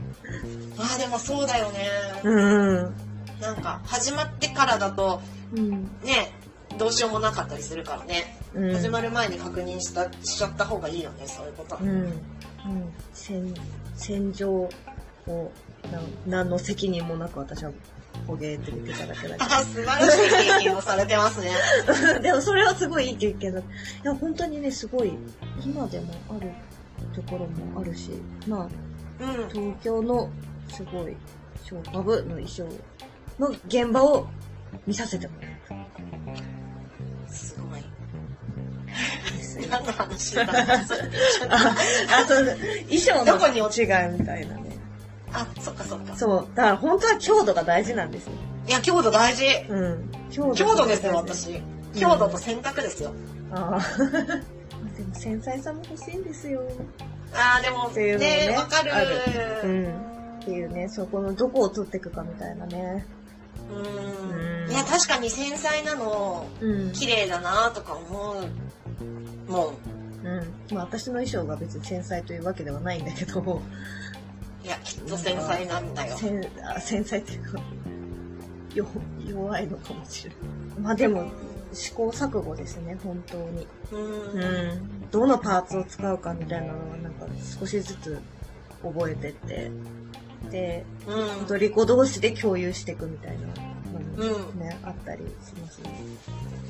[0.78, 1.88] ああ、でもそうだよね。
[2.22, 2.94] うん。
[3.40, 5.20] なんか、始まってからだと、
[5.54, 5.70] うん。
[6.02, 6.32] ね、
[6.78, 8.38] どうしようもなかったりするからね。
[8.54, 8.72] うん。
[8.72, 11.76] 始まる前に確認した、しちゃった方がいいよね、そういうこと。
[11.80, 11.88] うん。
[11.90, 12.12] うん。
[13.12, 13.54] 戦、
[13.96, 14.70] 戦場を、
[15.90, 17.72] な何の責任もなく私は、
[18.26, 19.50] ほげーって見てただけだけど。
[19.64, 21.50] 素晴らしい経験をされてますね。
[22.22, 23.60] でもそれはすごいいい経験だ。
[23.60, 23.62] い
[24.02, 25.12] や、本当にね、すごい、
[25.64, 26.50] 今でもある
[27.14, 28.10] ところもあるし、
[28.46, 28.68] まあ、
[29.24, 29.48] うん。
[29.48, 30.30] 東京の
[30.68, 31.16] すごい、
[31.64, 32.64] ショーパブの衣装
[33.38, 34.26] の現場を
[34.86, 35.86] 見させてもらっ
[37.28, 37.84] たすごい。
[39.70, 42.46] 何の話だあ、あ、そう、
[42.88, 43.88] 衣装どこにの落違い
[44.18, 44.76] みたいなね。
[45.32, 46.16] あ、そっかそっか。
[46.16, 48.32] そう、だから本当は強度が大事なんですよ。
[48.68, 49.44] いや、強度大事。
[49.68, 50.10] うん。
[50.30, 51.14] 強強度ですよ。
[51.16, 51.60] 私。
[51.94, 53.12] 強度と選択ですよ。
[53.52, 53.80] ああ。
[54.96, 56.62] でも繊細さも欲しいんですよ。
[57.32, 58.94] ああ、でも、っていうのもねね、わかる。
[58.94, 59.20] ある
[59.64, 60.38] うん。
[60.40, 63.06] っていうね、そこのどこを取っていくかみたいなね。
[63.70, 64.70] ううんん。
[64.70, 66.92] いや、確かに繊細なの、うん。
[66.92, 69.50] 綺麗だなとか思う。
[69.50, 69.72] も
[70.24, 70.74] うん。
[70.74, 76.16] まあ私の衣装が別に繊細というわけではないんだけど、う、いや、きっと繊細なんだよ。
[76.16, 77.60] せんあ繊細っていうか、
[78.74, 78.86] よ
[79.26, 80.38] 弱いのかもしれない。
[80.80, 81.30] まあでも、
[81.74, 83.66] 試行錯誤ですね、本当に。
[83.92, 84.40] うん。
[84.40, 85.10] ん。
[85.10, 87.26] どのパーツを使うかみたいなのはなんか
[87.58, 88.20] 少しずつ
[88.82, 89.70] 覚えてって、
[90.50, 91.46] で、うん。
[91.46, 93.74] ドリコ同士で共有していくみたいな
[94.16, 95.90] うんね、あったりしますね。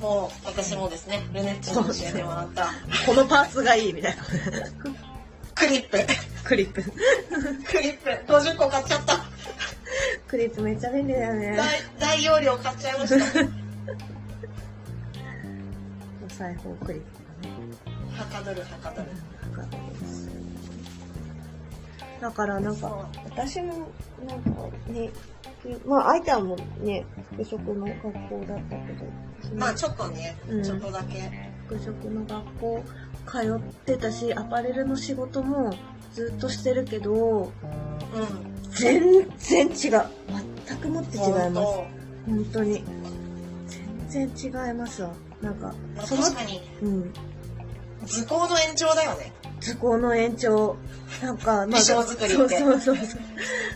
[0.01, 2.71] もう、私もですね、ルネッチに教えてもらった、
[3.07, 4.23] このパーツがいいみたいな。
[5.55, 5.99] クリップ。
[6.43, 6.83] クリップ。
[6.83, 9.19] クリップ、50個買っちゃった。
[10.27, 11.57] クリップめっちゃ便利だよね。
[11.99, 14.14] 大、大容量買っちゃいました。
[16.35, 19.09] お裁縫クリップはかどるはかどる。
[19.57, 19.79] がね。
[22.21, 23.89] だからなんか、私も
[24.27, 25.11] なんかね、
[25.87, 27.05] まあ、相手はもうね、
[27.37, 31.31] 服飾の学校だったけど、まあちょっとね、うんちょっとだけ。
[31.67, 32.85] 服飾の学校
[33.31, 35.73] 通ってたし、アパレルの仕事も
[36.13, 37.51] ずっとしてるけど、うん。
[38.71, 39.75] 全然違う。
[40.67, 41.95] 全くもって違います。
[42.27, 42.83] 本当に。
[44.15, 45.13] 全然違いますわ。
[45.43, 47.13] なんか、まあその、確かに、うん。
[48.07, 49.33] 図工の延長だよね。
[49.61, 50.77] 図工の延長。
[51.21, 53.21] なんか、衣装作りってそうそうそうそう。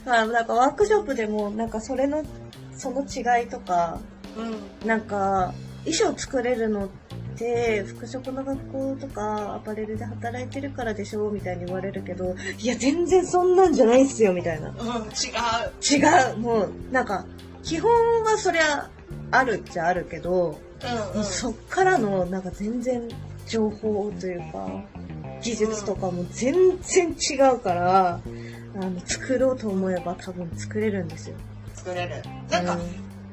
[0.07, 2.23] あなんかワークショップでも、なんかそれの、
[2.77, 3.99] その違いとか、
[4.37, 4.87] うん。
[4.87, 5.53] なんか、
[5.85, 6.89] 衣装作れるのっ
[7.37, 14.69] て、服飾の学校とか、アパレルで働いてるからでしょみたいに言われるけど、いや、全然そんなんじゃないっすよ、みたいな。
[14.69, 16.01] うん、違う。
[16.01, 17.27] 違う、もう、なんか、
[17.69, 17.91] 基本
[18.25, 18.89] はそりゃ、
[19.31, 20.59] あるっちゃあるけど、
[21.15, 21.25] うんうん。
[21.25, 23.07] そっからの、なんか全然、
[23.47, 24.67] 情報というか、
[25.43, 28.21] 技術とかも全然違うから、あ
[28.79, 31.37] の、作ろうと思えば多分作れるんですよ。
[31.75, 32.23] 作れる。
[32.51, 32.79] なんか、う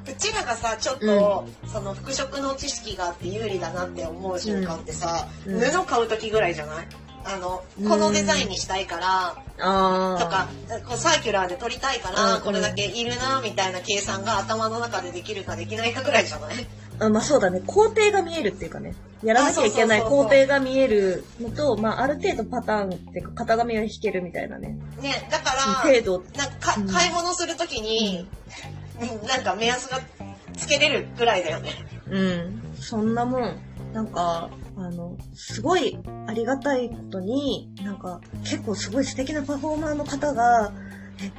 [0.08, 6.88] うちらがさちょっと、その服飾の知識があって有利だなって思う瞬間ってさ、うん布買う時ぐらいじゃない？
[7.28, 10.48] あのこのデザインにしたいから、あとか
[10.88, 16.56] こうサーキュラーで撮りたいから、うんこれだけいるなみたいな計算が頭の中でできるかできないかぐらいじゃない？
[17.00, 17.62] あまあそうだね。
[17.66, 18.94] 工程が見えるっていうかね。
[19.24, 24.78] やらなきゃいけない工程が見えるのと、まあある程度パターンっていうか、型紙を引けるみたいなね。
[25.02, 26.24] ねだから程度。
[26.38, 28.28] なんかかうん買い物する時に、
[29.02, 30.00] うんなんか目安が
[30.56, 31.72] つけれるぐらいだよね
[32.10, 32.62] うん。
[32.80, 33.58] そんなもん。
[33.94, 35.98] なんか、あの、すごい
[36.28, 40.74] ありがたいことに、なんか、結構すごい素敵なパフォーマーの方が、
[41.22, 41.32] え、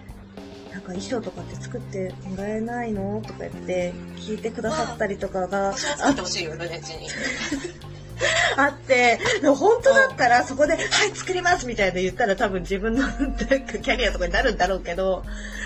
[0.72, 7.09] なんか衣装とかって作ってもらえないのとか言って聞いてくださったりとかが私も作ってほしいよルネッチに。
[8.57, 15.24] あって、でも本当だったらそこで、はい、作りますみたいな言ったら多分自分の キャリアとかになるんだろうけど、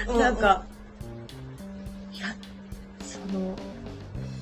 [0.08, 0.64] なんか、
[2.12, 2.34] いや、
[3.00, 3.54] その、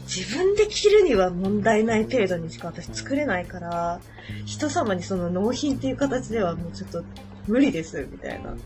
[0.08, 4.00] 自分で着るには問題ない程度にしか私作れないから、
[4.46, 7.04] 人様にその納品っていう形ではもうちょっと
[7.46, 8.56] 無理です、みたいな。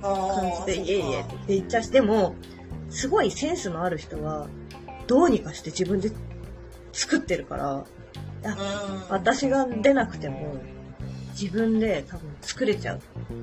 [0.00, 2.36] 感じで、いえいえって言っちゃうし、でも、
[2.90, 4.48] すごいセンスのある人は、
[5.08, 6.12] どうにかして自分で
[6.92, 7.84] 作ってるから、うん。
[9.08, 10.56] 私が出なくても、
[11.32, 13.00] 自分で多分作れちゃう。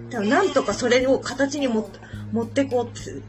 [0.10, 1.90] でもなんとかそれを形にも
[2.32, 3.22] 持ってこうって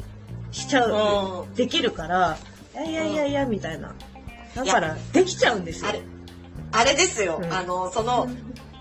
[0.53, 1.55] しちゃう、うん。
[1.55, 3.95] できるから、いやいやいやいや、みたいな。
[4.55, 5.93] だから、できちゃうんですよあ。
[5.93, 6.03] れ
[6.73, 8.29] あれですよ、うんあのその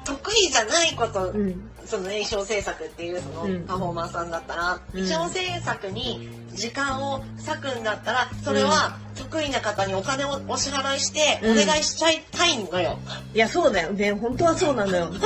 [0.03, 1.69] 得意じゃないこと、うん。
[1.85, 12.99] そのね衣装制作っていうそのうんパフォーマンスさんだったら、うん衣装制作に時間を割くんだったらそれは得意な方にお金をお支払いしておうん願いしちゃいたいのよ、
[13.33, 14.13] いや、そうだよね。
[14.13, 15.11] 本当はそうなのよ。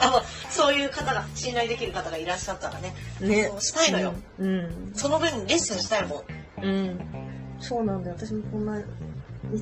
[0.00, 3.60] あのそういう方が信頼できる方がいらっしゃったらねねそう。
[3.60, 4.92] したいのよ、うん。
[4.94, 6.24] その分レッスンしたいも
[6.62, 7.27] んうん。
[7.60, 8.16] そうなんだよ。
[8.18, 8.84] 私もこんな、い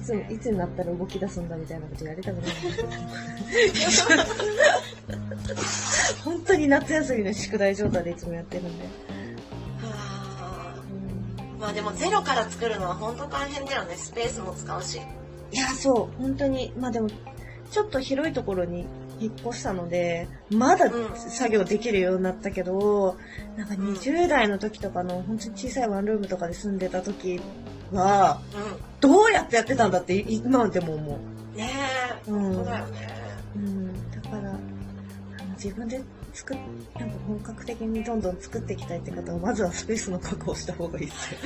[0.03, 2.51] つ、いつになったら動き出すんだみたいなことやりたくない。
[6.25, 8.85] 本当に夏休みの宿題状態でいつもやってるんで。
[11.59, 13.97] まあでもゼロから作るのは本当大変だよね。
[13.97, 15.01] スペースも使うし。
[15.53, 17.09] いや、そう、本当に、まあでも、
[17.71, 18.87] ちょっと広いところに
[19.21, 21.17] 引っ越したので、まだうん。
[21.17, 23.17] 作業できるようになったけど、
[23.57, 27.41] なんか20代の時とかの、本当に小さいワンルームとかで住んでた時
[27.93, 28.57] は、う
[29.01, 31.19] どうやってやってたんだって今でも思う。
[31.19, 31.71] んね
[32.27, 32.55] え、うん。
[32.55, 33.09] 本当だよね。
[33.57, 34.59] うん、だから、
[35.57, 36.59] 自分で作っ、
[36.99, 41.41] なんか本格的にどんどん作っていきたいって方は、まずはスペースの確保した方がいいですよ。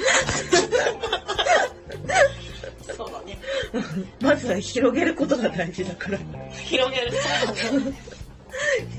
[2.96, 3.38] そうだね。
[4.20, 6.18] まずは広げることが大事だから。
[6.52, 7.12] 広げる。
[7.12, 7.92] そうだね。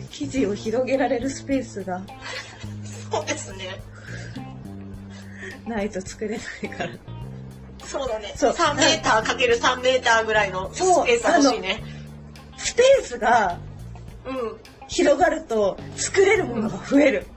[0.10, 2.02] 生地を広げられるスペースが。
[3.12, 3.82] そうですね。
[5.68, 6.94] ないと作れないから。
[7.92, 8.34] そうだね。
[8.38, 11.84] そう3メーターかける3メーターぐらいのスペースが欲しいね。
[12.58, 13.60] スペースが
[14.26, 14.38] うん。
[14.38, 14.58] うん。
[14.88, 17.28] 広がると作れるものが増える。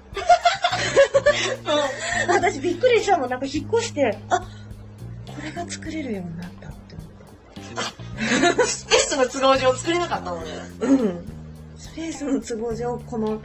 [2.29, 3.31] 私びっくりしたもん。
[3.31, 4.47] なんか引っ越して、あ、こ
[5.43, 6.97] れが作れるようになったって
[8.67, 10.51] スペースの都合上作れなかったのね。
[10.81, 11.03] 思って。
[11.05, 11.27] うん。
[11.77, 13.41] スペースの都合上、この、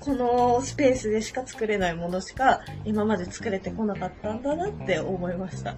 [0.00, 5.74] このスペースでしか作れないものしか今まで作れてこなかったんだなって思いました。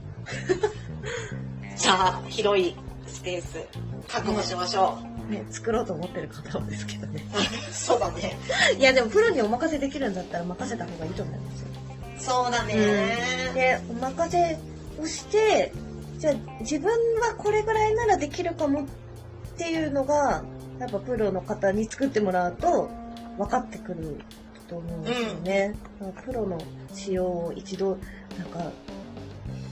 [1.77, 3.59] じゃあ、広いスペース
[4.07, 4.99] 確保しましょ
[5.29, 7.25] ね、作ろうと思ってる方はですけどね。
[7.35, 7.73] う。
[7.75, 8.37] そうだね。
[8.79, 11.69] いやでもプロにお任せできるんだったら任せた方がいいと思いますよ。
[12.45, 12.75] そうだね。
[13.55, 14.59] で、お任せ
[15.01, 15.73] をして、
[16.19, 18.87] じゃあ自分はこれぐらいならできるかもっ
[19.57, 20.45] ていうのが、
[20.79, 22.91] やっぱプロの方に作ってもらうと
[23.37, 24.19] 分かってくる
[24.69, 25.75] と思うんですよね。
[26.01, 26.59] だからプロの
[26.93, 27.99] 仕様を一度、
[28.39, 28.71] なんか、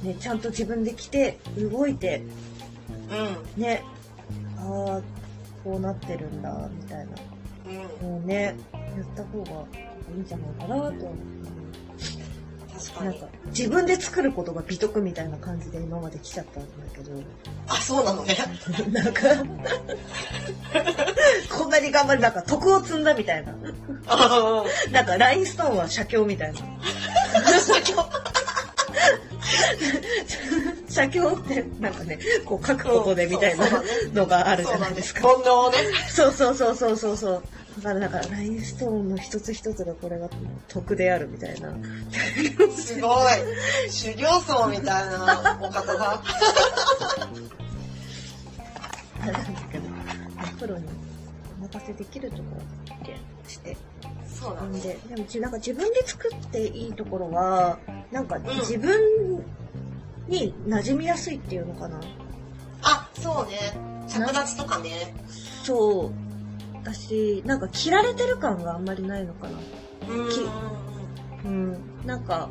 [0.02, 2.22] ね、ちゃんと自分で着て、動いて、
[3.56, 3.62] うん。
[3.62, 3.82] ね、
[4.58, 4.62] あ
[4.98, 5.02] あ、
[5.64, 7.12] こうなってるんだ、みたいな。
[8.00, 8.08] うん。
[8.08, 9.50] もうね、やった方が
[10.12, 10.92] いいんじゃないかなと思う。
[10.92, 11.39] 確かに。
[13.00, 17.12] なんか、自分で作ることが美徳みたいな感じで今まで来ちゃったんだけど、
[17.68, 18.36] あ、そうなのね。
[18.90, 19.22] なんか、
[21.56, 23.54] こんなに頑張る、なんか徳を積んだみたいな。
[24.06, 26.60] あなんか、ラインストーンは写経みたいな。
[27.60, 27.94] 写経
[31.41, 33.82] って、なんかね、こう書くことでみたいな
[34.12, 34.72] のがあるじ。
[34.72, 35.26] ゃないですか。
[35.26, 35.76] 煩悩をね。
[36.09, 37.43] そうそうそうそうそうそう。
[37.76, 40.28] だからなんか、ラインストーンの一つ一つがこれが
[40.68, 41.72] 徳であるみたいな。
[42.76, 43.91] すごい。
[43.91, 46.22] 修行僧みたいなお方が。
[49.22, 49.84] あれなんだけど、
[50.59, 50.84] プロに
[51.59, 52.43] お任せできるとこ
[52.88, 53.16] ろって
[53.49, 53.76] して。
[54.38, 54.54] そう。
[54.54, 57.78] なんで、でもちなんか自分で作っていいところは、
[58.10, 59.44] なんかん自分
[60.28, 62.00] に馴染みやすいっていうのかな。
[62.82, 63.56] あ、そうね。
[64.08, 65.14] 着脱とかね。
[65.64, 66.12] そ
[66.82, 66.84] う。
[66.84, 69.58] だし、なんか着られてる感があんまりないのかな。
[70.08, 70.30] うん。
[70.30, 70.40] き
[71.44, 72.06] うん。
[72.06, 72.48] なんか、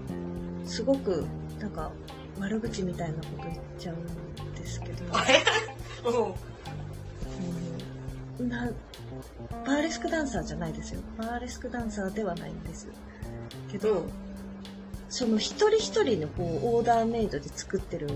[0.66, 1.26] すごく、
[1.60, 1.92] なんか、
[2.40, 5.06] 悪口みたいなこと言っちゃうんですけど。
[5.12, 5.44] あれ？
[6.06, 6.34] うん。
[8.40, 8.70] うんな
[9.66, 11.02] バーレスクダンサーじゃないですよ。
[11.18, 12.88] バーレスクダンサーではないんです。
[13.72, 14.06] けど、
[15.10, 18.08] その一人一人のこうオーダーメイドで作ってる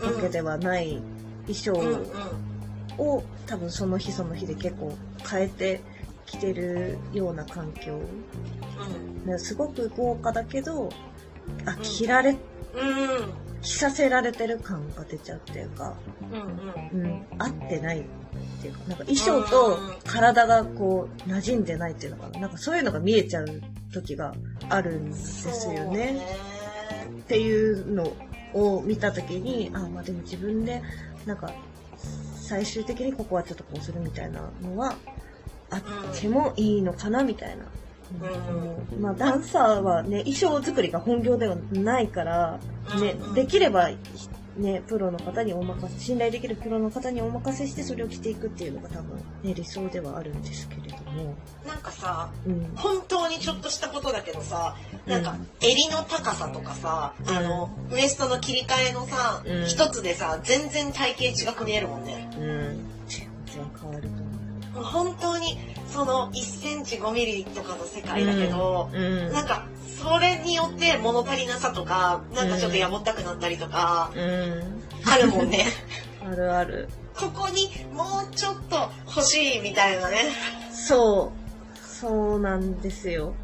[0.00, 1.00] わけではない
[1.46, 1.54] 衣。
[1.54, 1.72] 装
[2.98, 4.96] を多分その日その日で結構
[5.30, 5.80] 変えて
[6.26, 7.98] きてるような環境。
[7.98, 9.30] うん。
[9.30, 10.90] ねすごく豪華だけど、
[11.64, 12.38] あ、ん着られ、うん。
[13.62, 15.94] 着させられてる感が出ちゃうっていうか、
[16.32, 17.04] うんうん。
[17.04, 18.04] うん、合ってないっ
[18.60, 22.40] ていうか、なんか衣装と体がこう馴染んでないっていうのかな。
[22.40, 23.46] なんかそういうのが見えちゃう
[23.92, 24.34] 時が
[24.68, 26.20] あるんですよそうね。
[27.20, 28.12] っていうの
[28.54, 30.82] を見た時に、あ、まあでも自分で、
[31.26, 31.52] なんか、
[32.40, 34.94] 最終的にここはちょっとこうするみたいなのは、
[35.70, 37.64] あってもいいのかなみたいな。
[38.20, 42.58] うんうんまあダンサーはね、衣装作りが本業ではないから、
[43.00, 43.90] ねうんうん、できれば、
[44.58, 51.34] ね、プロの方にお任せ、信頼できるプロの方にお任せしてそれを着ていくっていうのが多分、ね、理想ではあるんですけれども。
[51.66, 52.72] なんかさ、うん。
[52.74, 62.28] 本当にちょっとしたことだけどさ、なんかうん襟の高さとかさ、あの、ウエストの切り替えのさうん、一つでさ、全然体型違く見えるもんね。
[62.36, 62.84] うん。
[63.06, 65.58] 全然変わると思う本当に、
[65.92, 69.32] その1センチ5ミリとかの世界だけど、うん。
[69.32, 69.66] なんか、
[70.00, 74.82] それによって物足りなさとか、なんかちょっとやぼったくなったりとか、うん。
[75.10, 75.66] あるもんね。
[76.24, 76.88] あるある。
[77.14, 80.18] ここにもうちょっと欲しいみたいなね。
[80.72, 81.88] そう。
[82.00, 83.34] そうなんですよ。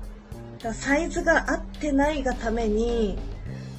[0.62, 3.18] だサイズが合ってないがために、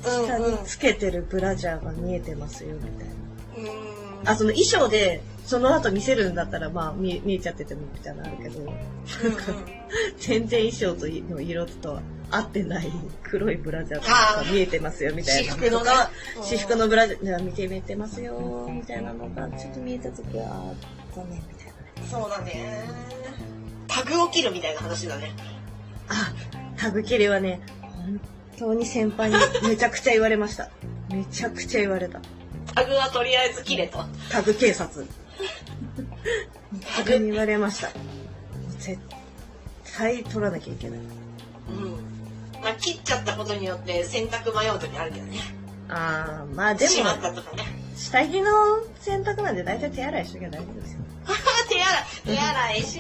[0.03, 3.71] 下につけてるブラジャーが見えてますよ、みたいな。
[3.71, 3.79] うん。
[3.79, 3.95] うん
[4.25, 8.75] あ、その衣装で、その後見せるんだったら、まあ、見え見えちゃっててもみたいなのあるけど、うんうん
[10.17, 11.99] 全然衣装との色と
[12.31, 12.91] 合ってない
[13.23, 15.83] 黒いブラジャーが見えてますよ、みたいな私服の
[16.41, 20.73] 私服のブラジャーが見て見えてますよ、みたいなのが、ちょっと見えたときは、
[21.15, 22.09] 残念、みたいなね。
[22.09, 22.83] そうだね。
[23.87, 25.31] タグを切るみたいな話だね。
[26.09, 26.33] あ、
[26.77, 28.19] タグ切りはね、本
[28.57, 29.35] 当に先輩に
[29.67, 30.69] めちゃくちゃ言われました。
[31.09, 32.19] めちゃくちゃ言われた。
[32.73, 33.99] タグはとりあえず切れと。
[34.31, 35.05] タグ警察。
[36.95, 37.89] タグに言われました。
[38.79, 38.99] 絶
[39.97, 40.99] 対取らなきゃいけない。
[40.99, 41.05] うん。
[42.61, 45.39] まあ、切っちゃったことによって洗濯迷う時あるけどね。
[45.89, 47.63] あー、まあでもし、まったとかね。
[47.95, 48.51] 下着の
[48.99, 50.99] 洗濯なんで大体手洗いしときゃ大丈夫ですよ。
[51.69, 52.97] 手洗い、手洗いし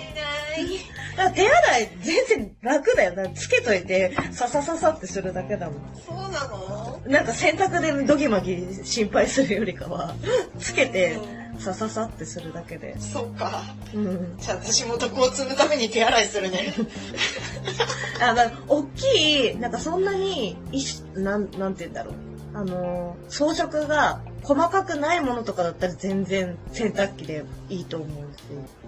[1.17, 1.33] ない。
[1.33, 3.15] 手洗い全然楽だよ。
[3.15, 5.75] だつけといて、ささささってするだけだもん。
[6.05, 7.01] そうなの？
[7.05, 10.15] なんか洗濯でドギマギ心配するよりかは、
[10.59, 11.21] つけてう、
[11.59, 12.99] さささってするだけで。
[12.99, 13.63] そっか。
[13.93, 14.37] うん。
[14.37, 16.73] じゃあ私も徳を積むために手洗いするね。
[18.21, 20.57] あ、まあ、大きい、なんかそんなに、
[21.15, 22.13] なん、なんて言うんだろう。
[22.53, 28.43] あのー、装飾が細かくないものとかだったら全然洗濯機でいいと思うし。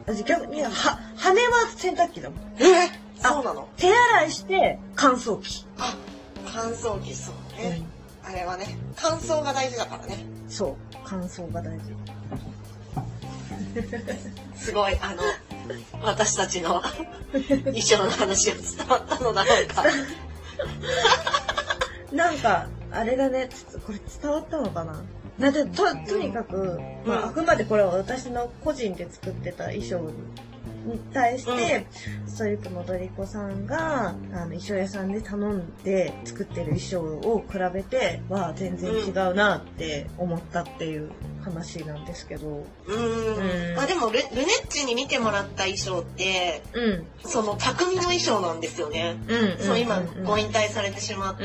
[0.06, 2.40] 私逆に、は、羽は洗濯機だもん。
[2.60, 2.90] え
[3.22, 3.68] そうなの？
[3.76, 5.66] 手洗いして乾燥機。
[5.80, 5.96] あ、
[6.54, 7.78] 乾燥機そうね。
[7.82, 7.98] うん
[8.28, 10.18] あれはね、乾燥が大事だからね。
[10.50, 10.76] そう。
[11.06, 11.94] 乾燥が大事。
[14.56, 15.24] すごい、あの、
[16.04, 16.82] 私たちの
[17.32, 19.84] 衣装の話が伝わったのだろうか。
[22.12, 25.04] なんか、あれだね、つこれ伝わったのかな？
[25.38, 30.10] なんで、と、とにかく、まあ、あくまでこれは私の個人で作ってた衣装
[30.88, 31.86] に対して、
[32.26, 41.12] ストリップのドリコさんが、あの、衣装屋さんで頼んで作ってる衣装を比べては、全然違うなって思ったっていう
[41.44, 42.66] 話なんですけど。
[42.88, 43.80] うんん。
[43.80, 47.08] あ、でもル、ルネッチに見てもらった衣装って、うん。
[47.24, 49.18] その匠の衣装なんですよね。
[49.28, 49.64] うん。
[49.64, 51.44] そう、今、ご引引退されてしまって、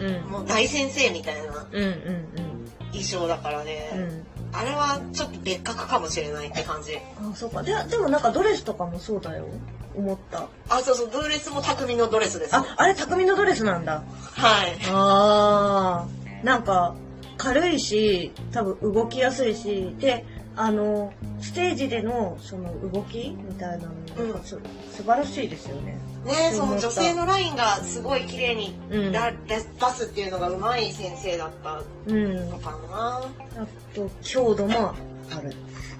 [0.00, 0.22] うんうんうん。
[0.30, 2.48] もう大先生みたいなうんうん
[2.90, 3.90] 衣装だからね。
[3.94, 4.00] うん。
[4.00, 4.24] うん。
[4.52, 6.96] あれはちょっと別格かもしれないって感じ。
[6.96, 7.62] あ、そうか。
[7.62, 9.46] で、でもなんかドレスとかもそうだよ。
[9.94, 10.48] 思った。
[10.68, 12.60] あ、そうそう、ドレスも匠のドレスですよ。
[12.62, 14.02] あ、あれ匠のドレスなんだ。
[14.34, 14.78] はい。
[14.90, 16.44] あー。
[16.44, 16.94] なんか、
[17.36, 20.24] 軽いし、多分動きやすいし、で、
[20.60, 24.58] あの、ステージでのその動きみたいなのうん素
[25.04, 26.00] 晴らしいですよね。
[26.24, 29.12] ねその女性のラインがすごい綺麗にうん。
[29.12, 32.50] だ出すっていうのが上手い先生だったうん。
[32.50, 33.20] のかな。
[33.56, 34.90] あと、強度も
[35.30, 35.54] ある。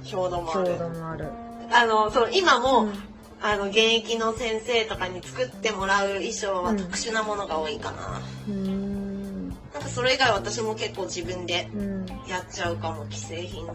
[0.05, 0.79] 強度もあ強る。
[0.79, 1.29] 度もある。
[1.71, 2.93] あの、そう、今も、うん
[3.41, 8.21] あの、現役の先生とかに作ってもらう衣装はうん特殊なものが多いかな。
[8.49, 9.49] うーん。
[9.73, 12.07] なんかそれ以外私も結構自分でうん。
[12.29, 13.69] やっちゃうかも既製品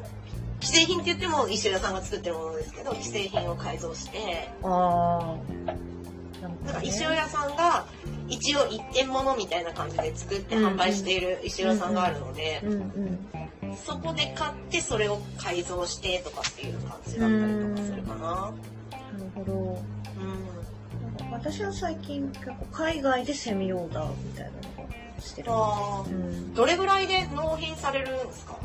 [0.63, 4.49] 既製品って言っても衣装屋さんが作ってるものですけど既製品を改造して。
[4.63, 7.85] ななんんかねか衣装屋さんが
[8.27, 12.61] 一応一点物みたいな感じで作って販売している衣装屋さんがあるので。
[13.85, 18.19] そこで買ってそれを改造してとかっていう感じだったりとかするかな。
[18.21, 18.47] な
[19.17, 19.53] るほど。
[19.53, 21.17] うん。
[21.17, 24.51] なんか私は最近結構海外でセミオーダーみたいな
[24.83, 25.47] のがしてる。
[25.51, 26.53] あーうん。
[26.53, 28.57] どれぐらいで納品されるんですか？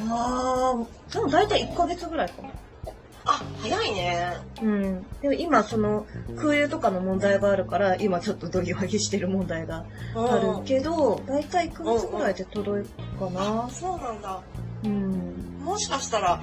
[0.00, 2.48] ああ、でも大体1ヶ月ぐらいかな。
[3.24, 4.36] あ、早いね。
[4.62, 5.06] うん。
[5.20, 9.84] でも今その空輸とかの問題があるから、今ちょっとドギマギしてる問題が
[10.14, 13.70] あるけど、大体1ヶ月ぐらいで届くかなあ、。
[13.70, 14.40] そうなんだ。
[14.84, 15.60] うん。
[15.62, 16.42] もしかしたら、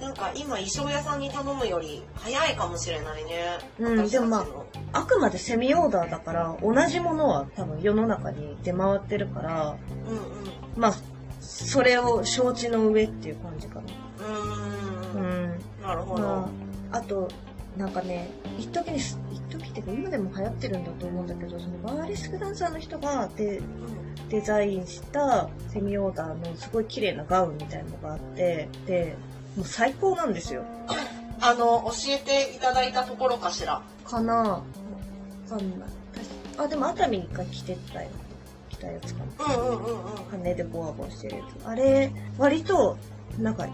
[0.00, 3.58] なんか今衣装屋さんに頼むより早いかもしれないね。
[3.78, 9.76] うんでもまあのあくまでセミオーダーだから、同じものは多分世の中に出回ってるから、
[10.08, 10.24] うんうん。
[10.76, 10.94] まあ、
[11.46, 13.82] それを承知の上っていう感じかな。
[15.14, 15.60] うんん。
[15.82, 16.22] なるほど。
[16.22, 16.50] ま
[16.92, 17.28] あ、あと、
[17.76, 23.60] なんかね、一時にす、一時っていうか今でも流行ってるんだと思うんだけど、そのバーレスクダンサーの人がデ
[24.28, 29.16] デザインしたセミオーダーのすごい綺麗なガウンみたいなのがあって、で、
[29.56, 30.64] もう最高なんですよ。
[31.40, 33.82] あの、教えていただいたところかしら？
[34.04, 34.62] かなわ
[35.48, 35.88] かんない。
[36.58, 38.08] あ、でも熱海に一回着てたよ。
[38.76, 39.54] 着たやつかな。
[39.54, 40.16] うんうんうんうん。
[40.30, 41.66] 羽でボワボワしてるやつ。
[41.66, 42.98] あれ、割と、
[43.38, 43.72] なんかいい、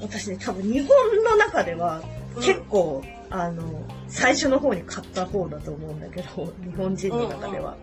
[0.00, 0.88] 私ね、多分日本
[1.24, 2.02] の中では
[2.36, 7.76] 結構、あの、最初の方に買った方だと思うんだけど、 日本人の中では。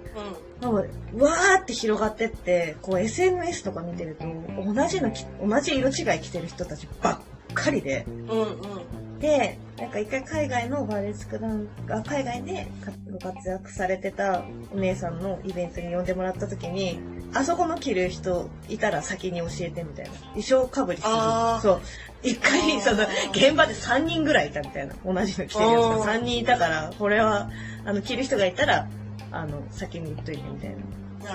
[0.61, 4.26] 多分、わーって広がってって、こう SNS とか見てると、
[4.63, 7.20] 同じの着、同じ色違い着てる人たちばっ
[7.53, 9.04] かりで、うんうんうん。
[9.20, 12.68] で、なんか一回海外のバーレスクダンが海外で
[13.11, 14.43] ご活躍されてた
[14.74, 16.99] お姉さんのイベントに呼んでもらった時に、
[17.34, 20.11] あそこの着る人いたら先に教えてみたいな。
[20.36, 21.13] 衣装かぶりする
[21.61, 21.82] そう。
[22.24, 24.95] 一回、その、現場で3人ぐらいいたみたいな。
[25.05, 27.49] 同じの着てるやつがあー3人いたから、これは、
[27.86, 28.88] あの、着る人がいたら、
[29.32, 30.70] あの、先に言っといてみたい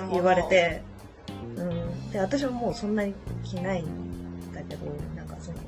[0.01, 0.09] な。
[0.13, 0.43] 言われ。
[0.45, 0.83] て、
[1.57, 2.11] うん。
[2.11, 3.15] で、私はもうそんなに
[3.45, 4.87] 着ないんだけど、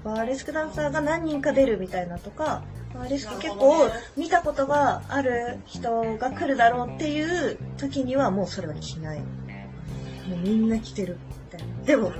[0.05, 2.62] バーレスクダンサーが何人か出るみたいなとか、
[2.95, 9.20] バーレスク結構見たことがある人が来るだろうっていう時にはもうそれは着ない。
[9.20, 11.18] もうみんな着てる
[11.53, 11.85] みたいな。
[11.85, 12.12] でも。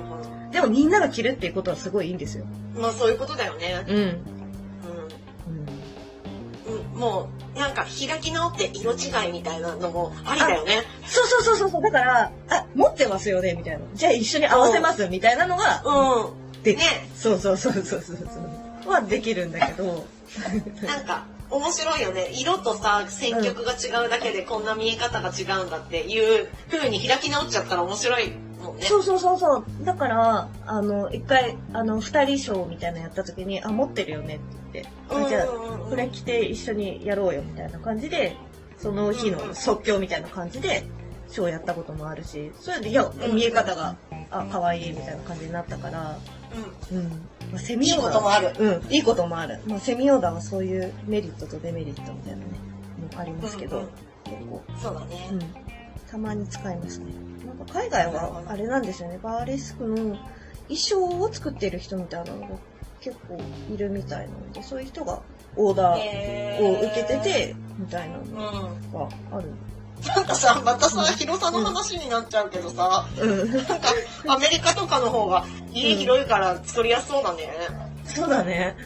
[0.51, 2.45] でもみんなが着るっていうことはすごいいいんですよ。
[2.77, 3.85] まあそういうことだよね。
[3.89, 3.97] うん。
[3.97, 4.03] うん。
[4.05, 4.07] う
[6.75, 6.93] ん。
[6.93, 10.83] うん、もう、なんか開き直って色違いみたいなのもありだよね。
[11.07, 11.83] そうそうそうそうそう。
[11.83, 13.81] だから、あ、持ってますよねみたいな。
[13.95, 16.77] じゃあ一緒に合わせますみたいなのが、うでん。
[16.77, 17.09] ね。
[17.15, 18.15] そうそうそうそうそうそ
[18.89, 18.91] う。
[18.91, 20.07] はできるんだけど。
[20.87, 22.31] なんか、面白いよね。
[22.33, 28.33] 色とさ、選曲が違うだけでこんな見え方が違うんだっていう風に開き直っちゃったら面白い
[28.63, 28.85] もんね。
[28.85, 29.65] そうそうそうそう。
[29.85, 38.35] だから、あの、一回、あの、二人ショーみたいなのやった時に、あ、持ってるよねって言って、あじゃあ、これ着て一緒にやろうよみたいな感じで、
[38.79, 40.85] その日の即興みたいな感じで、
[41.33, 43.97] ショーやったこともあるし、それで、いや、うん見え方が、
[44.31, 46.19] あ、可愛いみたいな感じになったから、
[46.91, 46.99] うん。
[46.99, 47.09] うん。
[47.51, 49.61] まあ、セミオーダーいいこともあるうん、いいこともある。
[49.67, 52.45] まあ、セミオーダーはそういうメリットとデメリットみたいなね、
[53.15, 53.91] もありますけど、うんうん
[54.25, 55.29] 結構、そうだね。
[55.33, 55.41] うん。
[56.09, 57.07] たまに使いますね。
[57.45, 59.19] なんか海外はあれなんですよね。
[59.23, 60.19] バーレスクの衣
[60.77, 62.47] 装を作っている人みたいなのが
[63.01, 63.41] 結構
[63.73, 65.23] いるみたいなので、そういう人が
[65.57, 68.33] オーダーへを受けてて、みたいなうん。
[68.33, 69.53] のがある。
[70.07, 73.53] なんかさ、またさ、広さの話になっちゃうけどさ、うん。
[73.53, 73.77] なんか、
[74.27, 77.49] アメリカとかの方が家広いから作りやすそうだね。
[78.05, 78.77] そうだね。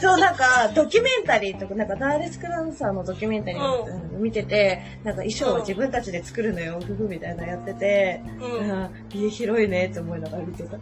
[0.00, 8.70] そう、なんか、ドキュメンタリーとか、なんか、ダーレスクダンサーのドキュメンタリーう見てて、なんか衣装は自分たちで作るのよ、ふふみたいなのやってて、うん。
[8.70, 10.78] あ家広いねって思いながら見てた。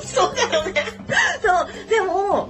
[0.00, 0.82] そうだよね。
[1.42, 2.48] そう、でも、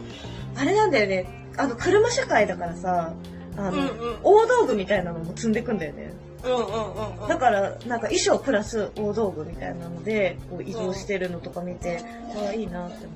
[0.56, 1.26] あれなんだよね。
[1.56, 3.12] あの、車社会だからさ、
[3.56, 6.12] あの、うんうん大道具みたいなのも積んでくんだよね。
[6.44, 7.28] うんうんうんうん。
[7.28, 12.00] だから、なんか衣装プラス大道具みたいなので、こう移動してるのとか見て、
[12.36, 13.06] ああ、いいなって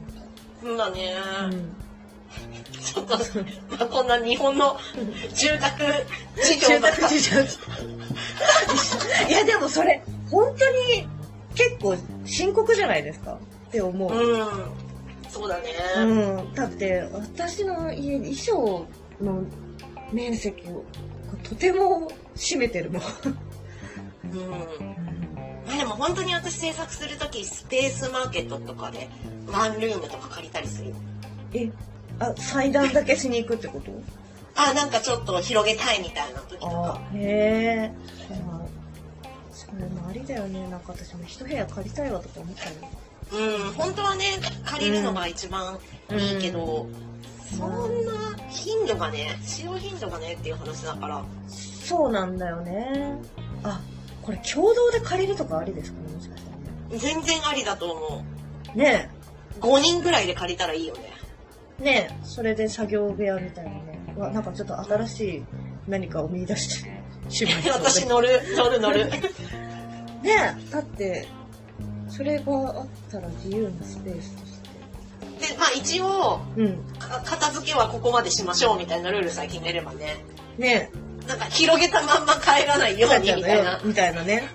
[0.63, 1.15] そうだね。
[1.51, 1.61] 思う。
[2.81, 3.17] ちょっと、
[3.79, 4.77] まあ、こんな日本の
[5.35, 5.83] 住宅
[6.43, 7.41] 事住情だ宅事情。
[9.29, 11.09] いや、でもそれ、本当に
[11.55, 13.39] 結構深刻じゃないですか？
[13.69, 14.13] って思う。
[14.13, 14.47] うん。
[15.31, 15.73] そうだね。
[15.97, 16.55] うん。
[16.55, 18.87] だって、私の家、衣装
[19.21, 19.43] の
[20.13, 20.85] 面積を
[21.43, 23.03] とても占めてるもん。
[23.03, 24.51] うん。
[25.67, 29.09] まあでも本当に私制作するときスペースマーケットとかで
[29.47, 30.95] ワンルームとか借りたりする。
[31.53, 31.71] え、
[32.19, 33.91] あ、祭壇だけしに行くってこと？
[34.55, 37.01] あ、なんかちょっと広げたいみたいな時とあか。
[37.15, 37.93] へえ。
[38.45, 38.67] まあ
[39.53, 40.67] それもありだよね。
[40.69, 42.77] なんか私も一部屋借りたいわとか思ったよ。
[43.31, 44.25] うん、本当はね、
[44.65, 45.79] 借りるのが一番
[46.11, 46.87] いいけど、
[47.57, 51.25] そんな頻度がね、使用頻度がねっていう話だから。
[51.49, 53.19] そうなんだよね。
[53.63, 53.81] あ、
[54.23, 56.99] これ共同で借りるとかありですかね、もしかしたらね。
[56.99, 58.25] 全然ありだと思
[58.75, 59.11] ね
[59.59, 59.61] う。
[59.61, 61.13] 5人ぐらいで借りたらいいよね。
[61.81, 63.99] え、ねえ、それで作業部屋みたいなね。
[64.17, 65.45] うわ、なんかちょっと新しい
[65.87, 66.75] 何かを見出して
[67.29, 69.07] しまいそうで私乗る、乗る乗る。
[70.23, 71.29] ねえ、だって、
[72.09, 74.58] それがあったら自由なスペースとして。
[75.59, 76.85] で、まあ一応、うん。
[76.99, 80.25] か片付けはここまでしましょうみたいなルールさえ決めればね。
[80.57, 80.91] ね
[81.27, 83.81] なんか広げたまんま帰らないえ、ようにみたいな。
[83.85, 84.49] みたいなね。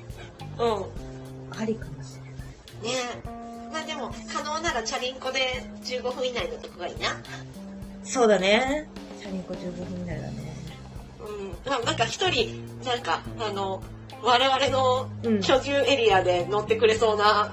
[0.57, 1.59] うん。
[1.59, 2.95] ありかもしれない。
[2.95, 3.33] ね
[3.71, 7.09] まあでも、可能ならチャリンコで15分以内のとこがいいな。
[8.03, 8.87] そうだね。
[9.19, 10.55] チャリンコ15分以内だね。
[11.65, 11.71] うん。
[11.71, 13.81] ななんか一人、なんか、あの、
[14.21, 17.51] 我々のうん居住エリアで乗ってくれそうな、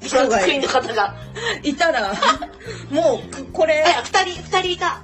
[0.00, 1.14] 人がの方が。
[1.62, 2.12] いたら、
[2.90, 5.02] もう、これ、あ、二人、二人いた。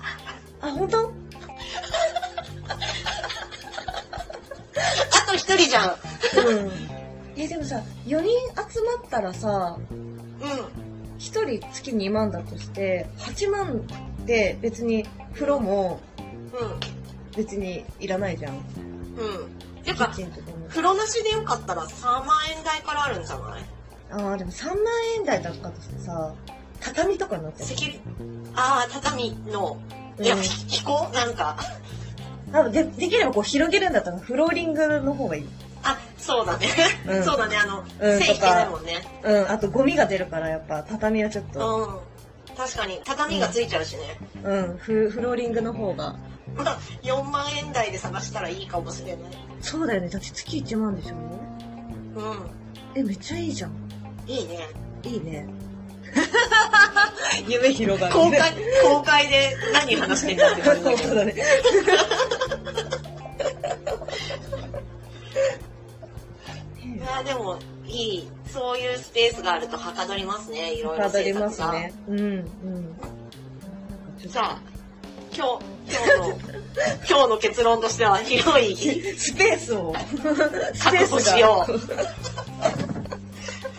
[0.60, 1.12] あ、本当？
[4.78, 5.96] あと一人じゃん。
[6.46, 6.70] うん。
[7.36, 8.28] え、でもさ、4人
[8.70, 9.98] 集まったらさ、うん。
[9.98, 10.68] 1
[11.18, 13.86] 人月2万だとして、8万
[14.24, 16.00] で別に風呂も
[16.52, 18.54] う別にいらないじゃん。
[18.54, 18.56] ん。
[18.56, 18.62] うん。
[19.82, 20.66] てキかッ、チンとかも。
[20.68, 22.26] 風呂なしでよかったら3万
[22.56, 23.64] 円台からあるんじゃない？
[24.10, 24.76] ああ、でも3万
[25.16, 26.32] 円台だったとしてさ、
[26.80, 27.64] 畳とかになってる。
[27.66, 28.00] セキュリ、
[28.54, 29.78] ああ、畳の、
[30.20, 31.56] いや、うんひ飛行なんか、
[32.52, 35.46] 多分で、できればこう広げるんだったらフローリングの方がいい。
[35.82, 36.68] あ、そうだね。
[37.06, 39.04] うん そうだね、あの、うん正規ないもんね。
[39.22, 42.00] うん、あとゴミが出るからやっぱ畳はちょっうと、ん。
[42.56, 44.18] 確かに、畳がついちゃうしね。
[44.42, 46.16] うん、フフローリングの方が。
[46.56, 49.32] まあ、4万円台で探したらいいかもしれない。
[49.60, 50.08] そうだよね。
[50.08, 51.16] だって月1万でしょ
[52.16, 52.50] うん。
[52.94, 53.72] え、めっちゃいいじゃん。
[54.26, 54.68] いいね。
[55.04, 55.46] いいね。
[57.46, 58.52] 夢広がる、公開、
[58.82, 61.34] 公開で何話してんだって感じだね。
[66.84, 68.28] いや、でも、いい。
[68.52, 71.50] そういうスペースがあるとはかどりますね、いろいろかどりま。
[71.50, 71.92] すね。
[72.08, 72.46] うん、うん。
[74.18, 74.58] じゃあ、
[75.36, 76.38] 今日、今日の、
[77.08, 78.74] 今日の結論としては、広い
[79.18, 79.94] スペースを、
[80.74, 81.72] ス確保しよう。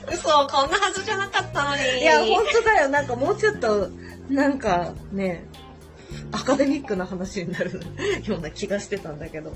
[0.09, 0.13] う。
[0.13, 2.01] 嘘、こんなはずじゃなかったのに。
[2.01, 2.89] いや、本当だよ。
[2.89, 3.89] なんかもうちょっと、
[4.29, 5.45] なんかね、
[6.31, 7.81] アカデミックな話になる
[8.25, 9.53] ような気がしてたんだけど。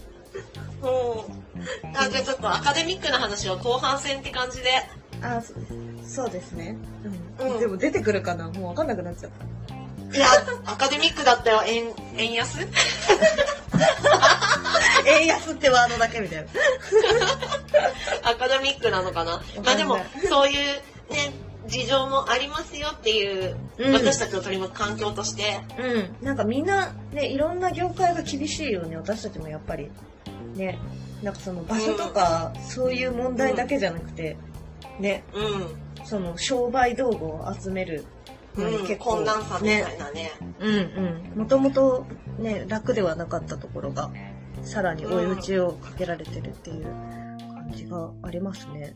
[0.81, 1.95] うん。
[1.95, 4.69] あ、じゃあちょっとアカデミックな話は後半戦って感じで。
[5.21, 5.53] あ、そ
[6.23, 6.77] そうですね。
[7.39, 7.51] うん。
[7.53, 8.49] うんでも出てくるかな？
[8.49, 10.17] もうわかんなくなっちゃった。
[10.17, 10.27] いや、
[10.65, 12.59] アカデミックだったよ、円、円安？
[15.07, 16.49] 円安ってワードだけみたいな。
[18.29, 19.41] アカデミックなのかな？
[19.63, 19.97] まあでも、
[20.29, 21.31] そういうね、
[21.67, 26.25] 事情もありますよっていう、うん私たちを取り巻く環境として、うん。
[26.25, 29.89] なんかみんな、ね、いろんな業界が厳しいよね、私たちもやっぱり。
[30.55, 30.77] ね。
[31.23, 34.37] なんかその場所とか、そういう問題だけじゃなくて、
[34.99, 36.05] ね、うん。
[36.05, 38.05] その商売道具を集める
[38.57, 40.31] うん、結構、困難さみねたいなね。
[40.59, 40.75] うん
[41.35, 41.39] うん。
[41.39, 42.05] もともと
[42.37, 44.11] ね、楽ではなかったところが、
[44.63, 48.95] さらに追い打ちをかけられてるっていう感じがありますね。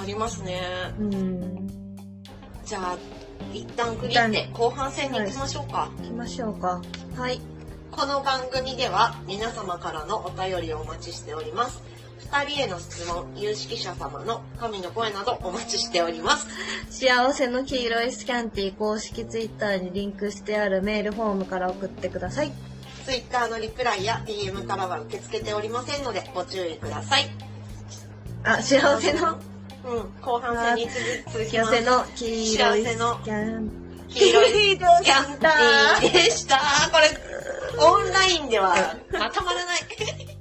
[0.00, 0.60] ありますね。
[0.98, 1.68] うん。
[2.64, 2.98] じゃあ、
[3.52, 5.90] 一旦区切って後半戦に行きましょうか。
[5.98, 6.80] 行きましょうか。
[7.16, 7.40] はい。
[7.90, 11.82] この番組では皆様からのお便りをお待ちしております。
[12.20, 16.46] 二人への質問、有識者様の神の声などお待ちしております。
[16.88, 22.52] 幸せの黄色いスキャンティー公式ツイッターにリンクしてあるメールフォームから送ってください。
[23.04, 27.30] Twitter のリプライや DM からは受け付けておりませんのでご注意ください。
[28.44, 29.38] あ、幸せの、
[29.84, 31.70] うん、後半戦に続続きます。
[31.70, 33.70] 幸せの黄色いスキャン
[34.08, 36.58] 黄色いスキャンティーでした。
[36.90, 37.08] これ、
[37.78, 38.74] オンラインでは
[39.12, 40.39] まとまらない。